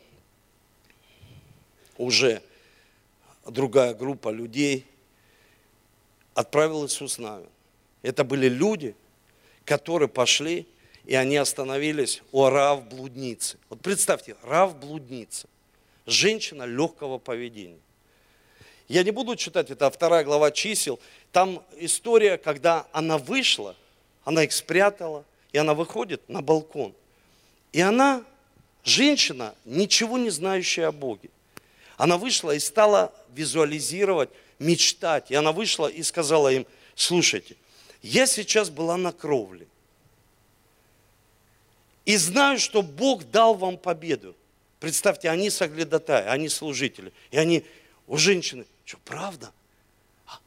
уже 1.98 2.42
другая 3.46 3.94
группа 3.94 4.30
людей. 4.30 4.86
Отправил 6.34 6.86
Иисус 6.86 7.18
Навин. 7.18 7.48
Это 8.02 8.26
были 8.26 8.50
люди, 8.50 8.94
которые 9.64 10.10
пошли, 10.10 10.68
и 11.06 11.16
они 11.16 11.38
остановились 11.38 12.22
у 12.34 12.50
Рав 12.50 12.86
блудницы. 12.90 13.58
Вот 13.70 13.80
представьте, 13.80 14.36
Рав 14.44 14.78
блудница. 14.78 15.48
Женщина 16.06 16.64
легкого 16.64 17.20
поведения. 17.20 17.80
Я 18.90 19.04
не 19.04 19.12
буду 19.12 19.36
читать, 19.36 19.72
это 19.72 19.90
вторая 19.90 20.24
глава 20.24 20.52
чисел. 20.52 21.00
Там 21.32 21.64
история, 21.78 22.38
когда 22.38 22.86
она 22.92 23.18
вышла– 23.18 23.78
она 24.26 24.44
их 24.44 24.52
спрятала, 24.52 25.24
и 25.54 25.58
она 25.58 25.74
выходит 25.74 26.28
на 26.28 26.42
балкон. 26.42 26.94
И 27.72 27.80
она, 27.80 28.24
женщина, 28.84 29.56
ничего 29.64 30.18
не 30.18 30.30
знающая 30.30 30.88
о 30.88 30.92
Боге. 30.92 31.30
Она 31.96 32.18
вышла 32.18 32.52
и 32.54 32.60
стала 32.60 33.14
визуализировать, 33.34 34.30
мечтать. 34.60 35.32
И 35.32 35.36
она 35.36 35.54
вышла 35.54 35.88
и 35.88 36.04
сказала 36.04 36.52
им, 36.52 36.66
слушайте, 36.96 37.56
я 38.02 38.26
сейчас 38.26 38.70
была 38.70 38.98
на 38.98 39.14
кровле. 39.14 39.68
И 42.04 42.18
знаю, 42.18 42.60
что 42.60 42.82
Бог 42.82 43.30
дал 43.30 43.54
вам 43.56 43.78
победу. 43.78 44.36
Представьте, 44.80 45.30
они 45.30 45.50
соглядатаи, 45.50 46.26
они 46.28 46.50
служители. 46.50 47.14
И 47.32 47.38
они, 47.38 47.64
у 48.08 48.18
женщины, 48.18 48.66
что, 48.86 48.98
правда? 49.06 49.52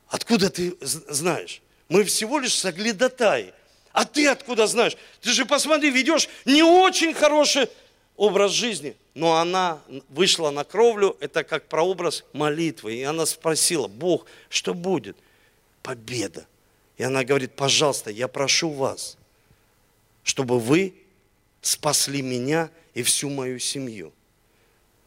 Откуда 0.08 0.50
ты 0.50 0.76
знаешь? 0.80 1.62
Мы 1.88 2.04
всего 2.04 2.38
лишь 2.38 2.54
соглядатаи. 2.54 3.54
А 3.98 4.04
ты 4.04 4.28
откуда 4.28 4.68
знаешь? 4.68 4.96
Ты 5.20 5.32
же 5.32 5.44
посмотри, 5.44 5.90
ведешь 5.90 6.28
не 6.44 6.62
очень 6.62 7.12
хороший 7.12 7.68
образ 8.16 8.52
жизни. 8.52 8.94
Но 9.14 9.38
она 9.38 9.80
вышла 10.08 10.52
на 10.52 10.62
кровлю, 10.62 11.16
это 11.18 11.42
как 11.42 11.66
прообраз 11.66 12.22
молитвы. 12.32 12.94
И 12.94 13.02
она 13.02 13.26
спросила, 13.26 13.88
Бог, 13.88 14.26
что 14.50 14.72
будет? 14.72 15.16
Победа. 15.82 16.46
И 16.96 17.02
она 17.02 17.24
говорит, 17.24 17.56
пожалуйста, 17.56 18.12
я 18.12 18.28
прошу 18.28 18.70
вас, 18.70 19.18
чтобы 20.22 20.60
вы 20.60 20.94
спасли 21.60 22.22
меня 22.22 22.70
и 22.94 23.02
всю 23.02 23.28
мою 23.28 23.58
семью. 23.58 24.12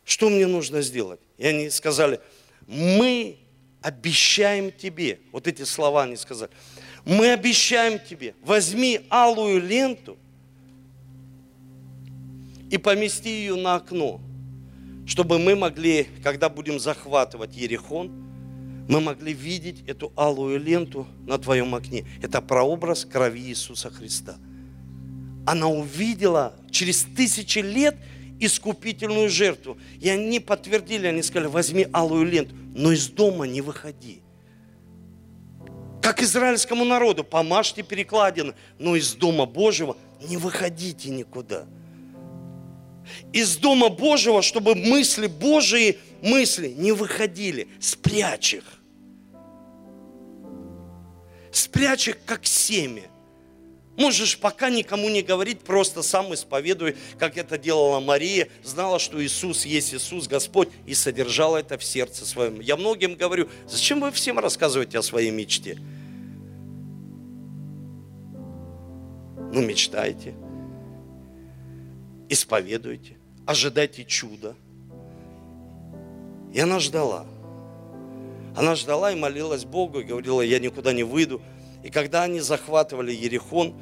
Что 0.03 0.27
мне 0.27 0.47
нужно 0.47 0.81
сделать? 0.81 1.21
И 1.37 1.47
они 1.47 1.69
сказали, 1.69 2.19
мы 2.67 3.37
обещаем 3.81 4.69
тебе, 4.69 5.21
вот 5.31 5.47
эти 5.47 5.63
слова 5.63 6.03
они 6.03 6.17
сказали, 6.17 6.51
мы 7.05 7.31
обещаем 7.31 7.99
тебе, 7.99 8.35
возьми 8.41 9.01
алую 9.09 9.61
ленту 9.61 10.17
и 12.69 12.77
помести 12.77 13.29
ее 13.29 13.55
на 13.55 13.75
окно, 13.75 14.21
чтобы 15.05 15.39
мы 15.39 15.55
могли, 15.55 16.07
когда 16.23 16.49
будем 16.49 16.79
захватывать 16.79 17.55
Ерехон, 17.55 18.11
мы 18.87 18.99
могли 18.99 19.33
видеть 19.33 19.83
эту 19.87 20.11
алую 20.15 20.59
ленту 20.59 21.07
на 21.25 21.37
твоем 21.37 21.75
окне. 21.75 22.05
Это 22.21 22.41
прообраз 22.41 23.05
крови 23.05 23.39
Иисуса 23.39 23.89
Христа. 23.89 24.37
Она 25.45 25.67
увидела 25.67 26.53
через 26.69 27.03
тысячи 27.03 27.59
лет 27.59 27.97
искупительную 28.39 29.29
жертву. 29.29 29.77
И 29.99 30.09
они 30.09 30.39
подтвердили, 30.39 31.07
они 31.07 31.21
сказали, 31.21 31.47
возьми 31.47 31.87
алую 31.93 32.25
ленту, 32.25 32.55
но 32.73 32.91
из 32.91 33.07
дома 33.07 33.45
не 33.45 33.61
выходи. 33.61 34.21
Как 36.01 36.21
израильскому 36.21 36.83
народу, 36.83 37.23
помажьте 37.23 37.83
перекладины, 37.83 38.55
но 38.79 38.95
из 38.95 39.13
Дома 39.13 39.45
Божьего 39.45 39.95
не 40.27 40.37
выходите 40.37 41.09
никуда. 41.09 41.65
Из 43.33 43.57
Дома 43.57 43.89
Божьего, 43.89 44.41
чтобы 44.41 44.73
мысли 44.73 45.27
Божьи, 45.27 45.99
мысли 46.21 46.69
не 46.69 46.91
выходили, 46.91 47.67
спрячь 47.79 48.55
их. 48.55 48.63
Спрячь 51.51 52.07
их, 52.07 52.17
как 52.25 52.45
семя. 52.45 53.03
Можешь 53.97 54.39
пока 54.39 54.69
никому 54.69 55.09
не 55.09 55.21
говорить, 55.21 55.59
просто 55.59 56.01
сам 56.01 56.33
исповедуй, 56.33 56.95
как 57.19 57.37
это 57.37 57.57
делала 57.57 57.99
Мария, 57.99 58.47
знала, 58.63 58.99
что 58.99 59.23
Иисус 59.23 59.65
есть 59.65 59.93
Иисус, 59.93 60.27
Господь, 60.27 60.69
и 60.85 60.93
содержала 60.93 61.57
это 61.57 61.77
в 61.77 61.83
сердце 61.83 62.25
своем. 62.25 62.61
Я 62.61 62.77
многим 62.77 63.15
говорю, 63.15 63.49
зачем 63.67 63.99
вы 63.99 64.11
всем 64.11 64.39
рассказываете 64.39 64.97
о 64.97 65.01
своей 65.01 65.29
мечте? 65.31 65.77
Ну, 69.53 69.61
мечтайте, 69.61 70.33
исповедуйте, 72.29 73.17
ожидайте 73.45 74.05
чуда. 74.05 74.55
И 76.53 76.59
она 76.59 76.79
ждала. 76.79 77.25
Она 78.55 78.75
ждала 78.75 79.11
и 79.11 79.15
молилась 79.15 79.65
Богу, 79.65 79.99
и 79.99 80.03
говорила, 80.03 80.41
я 80.41 80.59
никуда 80.59 80.93
не 80.93 81.03
выйду. 81.03 81.41
И 81.83 81.89
когда 81.89 82.23
они 82.23 82.39
захватывали 82.39 83.11
Ерехон, 83.11 83.75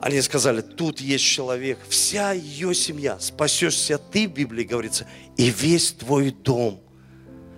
они 0.00 0.20
сказали, 0.20 0.60
тут 0.60 1.00
есть 1.00 1.24
человек, 1.24 1.78
вся 1.88 2.32
ее 2.32 2.74
семья, 2.74 3.18
спасешься 3.18 3.98
ты, 3.98 4.28
в 4.28 4.32
Библии 4.32 4.64
говорится, 4.64 5.06
и 5.36 5.50
весь 5.50 5.92
твой 5.92 6.30
дом. 6.30 6.80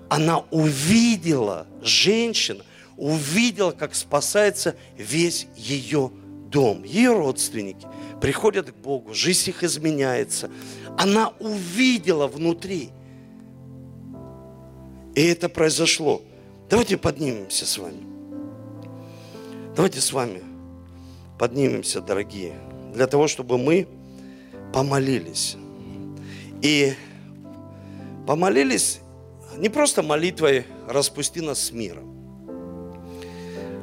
Она 0.09 0.39
увидела, 0.51 1.67
женщина, 1.83 2.65
увидела, 2.97 3.73
как 3.73 3.95
спасается 3.95 4.77
весь 4.97 5.49
ее 5.57 6.12
дом. 6.49 6.85
Ее 6.85 7.12
родственники 7.12 7.87
приходят 8.21 8.71
к 8.71 8.77
Богу, 8.77 9.12
жизнь 9.12 9.51
их 9.51 9.65
изменяется. 9.65 10.51
Она 10.97 11.33
увидела 11.41 12.29
внутри. 12.29 12.91
И 15.15 15.23
это 15.23 15.49
произошло. 15.49 16.23
Давайте 16.71 16.97
поднимемся 16.97 17.67
с 17.67 17.77
вами. 17.77 18.15
Давайте 19.77 20.01
с 20.01 20.11
вами 20.11 20.43
поднимемся, 21.39 22.01
дорогие, 22.01 22.55
для 22.95 23.07
того, 23.07 23.29
чтобы 23.29 23.59
мы 23.59 23.87
помолились. 24.73 25.59
И 26.62 26.95
помолились 28.27 29.01
не 29.59 29.69
просто 29.69 30.03
молитвой 30.03 30.65
«распусти 30.89 31.43
нас 31.43 31.59
с 31.59 31.73
миром». 31.73 32.11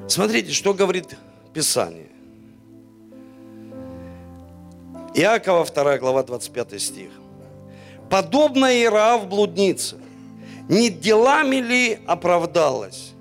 Смотрите, 0.08 0.52
что 0.52 0.74
говорит 0.74 1.16
Писание. 1.54 2.10
Иакова 5.14 5.64
2 5.64 6.00
глава 6.00 6.24
25 6.24 6.82
стих. 6.82 7.12
Подобно 8.10 8.84
Ирав 8.84 9.30
блудница, 9.30 9.98
не 10.68 10.90
делами 10.90 11.58
ли 11.58 12.00
оправдалась, 12.08 13.12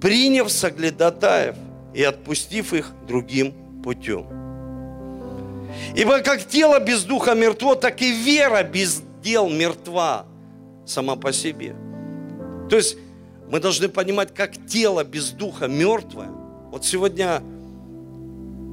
приняв 0.00 0.50
соглядатаев 0.50 1.56
и 1.96 2.02
отпустив 2.02 2.74
их 2.74 2.92
другим 3.08 3.54
путем? 3.82 4.26
Ибо 5.96 6.20
как 6.20 6.44
тело 6.44 6.78
без 6.78 7.04
духа 7.04 7.34
мертво, 7.34 7.74
так 7.74 8.02
и 8.02 8.12
вера 8.12 8.62
без 8.62 9.02
дел 9.22 9.48
мертва 9.48 10.26
сама 10.84 11.16
по 11.16 11.32
себе. 11.32 11.74
То 12.68 12.76
есть 12.76 12.98
мы 13.50 13.60
должны 13.60 13.88
понимать, 13.88 14.34
как 14.34 14.52
тело 14.66 15.04
без 15.04 15.30
духа 15.30 15.68
мертвое. 15.68 16.28
Вот 16.70 16.84
сегодня, 16.84 17.40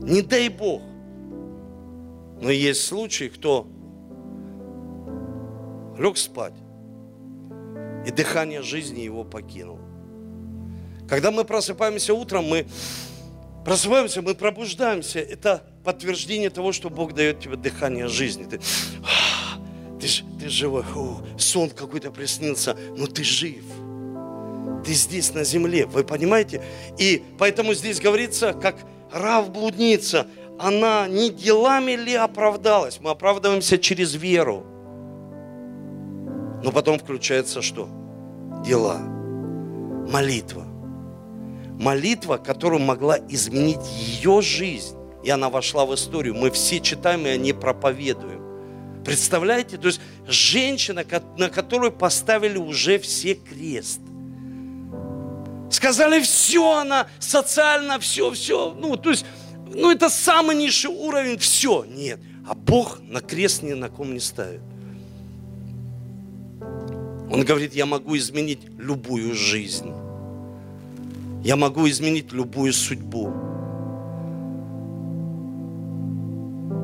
не 0.02 0.22
дай 0.22 0.50
Бог, 0.50 0.82
но 2.42 2.50
есть 2.50 2.86
случаи, 2.86 3.26
кто 3.26 3.68
лег 5.98 6.18
спать, 6.18 6.56
и 8.06 8.12
дыхание 8.12 8.62
жизни 8.62 9.00
его 9.00 9.24
покинуло. 9.24 9.80
Когда 11.08 11.32
мы 11.32 11.46
просыпаемся 11.46 12.14
утром, 12.14 12.46
мы 12.46 12.66
просыпаемся, 13.66 14.22
мы 14.22 14.36
пробуждаемся. 14.36 15.20
Это 15.20 15.64
подтверждение 15.84 16.50
того, 16.50 16.72
что 16.72 16.90
Бог 16.90 17.14
дает 17.14 17.40
тебе 17.40 17.56
дыхание 17.56 18.08
жизни. 18.08 18.44
Ты, 18.44 18.60
ты, 20.00 20.08
ты 20.40 20.50
живой, 20.50 20.84
О, 20.96 21.22
сон 21.38 21.70
какой-то 21.70 22.12
приснился, 22.12 22.78
но 22.98 23.08
ты 23.08 23.24
жив. 23.24 23.64
Ты 24.86 24.94
здесь 24.94 25.34
на 25.34 25.44
земле, 25.44 25.86
вы 25.86 26.04
понимаете? 26.04 26.62
И 26.98 27.24
поэтому 27.40 27.74
здесь 27.74 28.02
говорится, 28.02 28.54
как 28.54 28.76
Рав 29.12 29.52
блудница, 29.52 30.28
она 30.60 31.08
не 31.08 31.30
делами 31.30 31.94
ли 31.94 32.16
оправдалась? 32.16 33.00
Мы 33.00 33.12
оправдываемся 33.12 33.78
через 33.78 34.14
веру. 34.16 34.66
Но 36.64 36.72
потом 36.72 37.00
включается 37.00 37.62
что? 37.62 37.88
Дела. 38.66 38.98
Молитва. 38.98 40.63
Молитва, 41.80 42.38
которая 42.38 42.80
могла 42.80 43.18
изменить 43.30 43.86
ее 43.98 44.42
жизнь. 44.42 44.96
И 45.24 45.30
она 45.30 45.50
вошла 45.50 45.86
в 45.86 45.94
историю. 45.94 46.36
Мы 46.36 46.52
все 46.52 46.80
читаем 46.80 47.26
и 47.26 47.30
о 47.30 47.38
ней 47.38 47.54
проповедуем. 47.54 48.44
Представляете? 49.04 49.78
То 49.78 49.88
есть 49.88 50.02
женщина, 50.28 51.04
на 51.38 51.50
которую 51.50 51.92
поставили 51.92 52.58
уже 52.58 53.00
все 53.00 53.36
крест. 53.36 54.00
Сказали, 55.70 56.22
все 56.22 56.78
она, 56.78 57.08
социально, 57.20 58.00
все, 58.00 58.32
все. 58.32 58.74
Ну, 58.74 58.96
то 58.96 59.10
есть, 59.10 59.26
ну, 59.74 59.92
это 59.92 60.10
самый 60.10 60.56
низший 60.56 60.92
уровень, 60.92 61.38
все. 61.38 61.84
Нет. 61.86 62.20
А 62.48 62.54
Бог 62.54 63.00
на 63.02 63.22
крест 63.22 63.64
ни 63.64 63.74
на 63.74 63.90
ком 63.90 64.14
не 64.14 64.20
ставит. 64.20 64.62
Он 67.32 67.44
говорит, 67.44 67.74
я 67.74 67.86
могу 67.86 68.16
изменить 68.16 68.60
любую 68.78 69.34
жизнь. 69.34 69.92
Я 71.44 71.58
могу 71.58 71.90
изменить 71.90 72.32
любую 72.32 72.72
судьбу. 72.72 73.32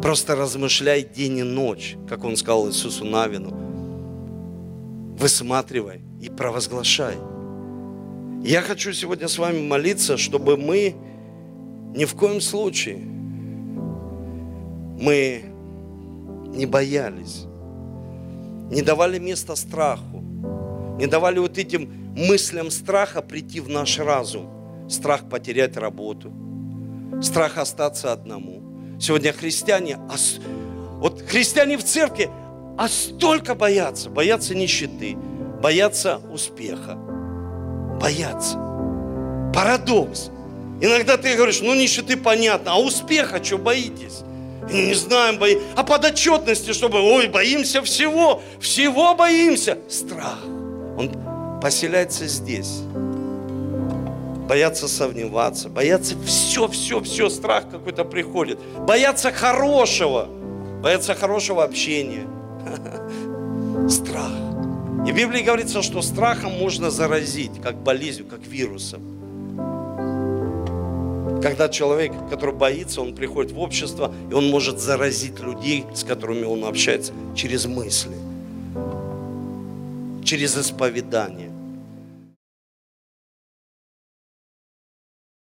Просто 0.02 0.36
размышляй 0.36 1.04
день 1.04 1.38
и 1.38 1.44
ночь, 1.44 1.96
как 2.10 2.26
он 2.26 2.36
сказал 2.36 2.68
Иисусу 2.68 3.06
Навину. 3.06 3.56
Высматривай 5.18 6.02
и 6.22 6.30
провозглашай. 6.30 7.16
Я 8.44 8.62
хочу 8.62 8.92
сегодня 8.92 9.30
с 9.30 9.38
вами 9.38 9.66
молиться, 9.66 10.18
чтобы 10.18 10.58
мы 10.58 10.96
ни 11.96 12.04
в 12.04 12.16
коем 12.16 12.42
случае 12.42 12.98
мы 15.02 15.44
не 16.54 16.66
боялись, 16.66 17.46
не 18.70 18.82
давали 18.82 19.20
места 19.20 19.56
страху, 19.56 20.22
не 20.98 21.08
давали 21.08 21.40
вот 21.40 21.58
этим 21.58 21.99
мыслям 22.16 22.72
страха 22.72 23.22
прийти 23.22 23.60
в 23.60 23.70
наш 23.70 24.00
разум. 24.00 24.88
Страх 24.90 25.30
потерять 25.30 25.78
работу, 25.78 26.34
страх 27.22 27.58
остаться 27.58 28.12
одному. 28.12 28.64
Сегодня 29.00 29.32
христиане, 29.32 30.00
вот 31.00 31.22
христиане 31.22 31.78
в 31.78 31.84
церкви, 31.84 32.30
а 32.78 32.88
столько 32.88 33.56
боятся. 33.56 34.10
Боятся 34.10 34.56
нищеты, 34.56 35.16
боятся 35.62 36.20
успеха, 36.32 36.96
боятся. 38.02 38.56
Парадокс. 39.54 40.32
Иногда 40.82 41.18
ты 41.18 41.36
говоришь, 41.36 41.62
ну 41.62 41.76
нищеты 41.76 42.18
понятно, 42.18 42.74
а 42.74 42.80
успеха 42.80 43.44
что 43.44 43.58
боитесь? 43.58 44.22
Не 44.72 44.94
знаем, 44.94 45.38
бои. 45.38 45.58
А 45.76 45.84
подотчетности, 45.84 46.74
чтобы, 46.74 47.00
ой, 47.02 47.28
боимся 47.28 47.82
всего, 47.82 48.42
всего 48.60 49.16
боимся. 49.16 49.78
Страх. 49.90 50.40
Он 50.98 51.12
поселяется 51.62 52.28
здесь. 52.28 52.82
Боятся 54.48 54.88
сомневаться, 54.88 55.70
боятся 55.70 56.16
все, 56.26 56.68
все, 56.68 57.02
все, 57.02 57.30
страх 57.30 57.70
какой-то 57.70 58.04
приходит. 58.04 58.60
Боятся 58.80 59.32
хорошего, 59.32 60.28
боятся 60.82 61.14
хорошего 61.14 61.64
общения. 61.64 62.26
Страх. 63.90 64.32
И 65.08 65.12
в 65.12 65.16
Библии 65.16 65.42
говорится, 65.42 65.82
что 65.82 66.02
страхом 66.02 66.54
можно 66.54 66.90
заразить, 66.90 67.62
как 67.62 67.76
болезнью, 67.76 68.26
как 68.26 68.46
вирусом. 68.46 69.02
Когда 71.42 71.70
человек, 71.70 72.12
который 72.30 72.54
боится, 72.54 73.02
он 73.02 73.16
приходит 73.16 73.52
в 73.52 73.60
общество, 73.60 74.12
и 74.30 74.34
он 74.34 74.50
может 74.50 74.80
заразить 74.80 75.40
людей, 75.40 75.86
с 75.94 76.04
которыми 76.04 76.44
он 76.44 76.66
общается, 76.66 77.14
через 77.36 77.66
мысли 77.66 78.18
через 80.30 80.56
исповедание. 80.56 81.49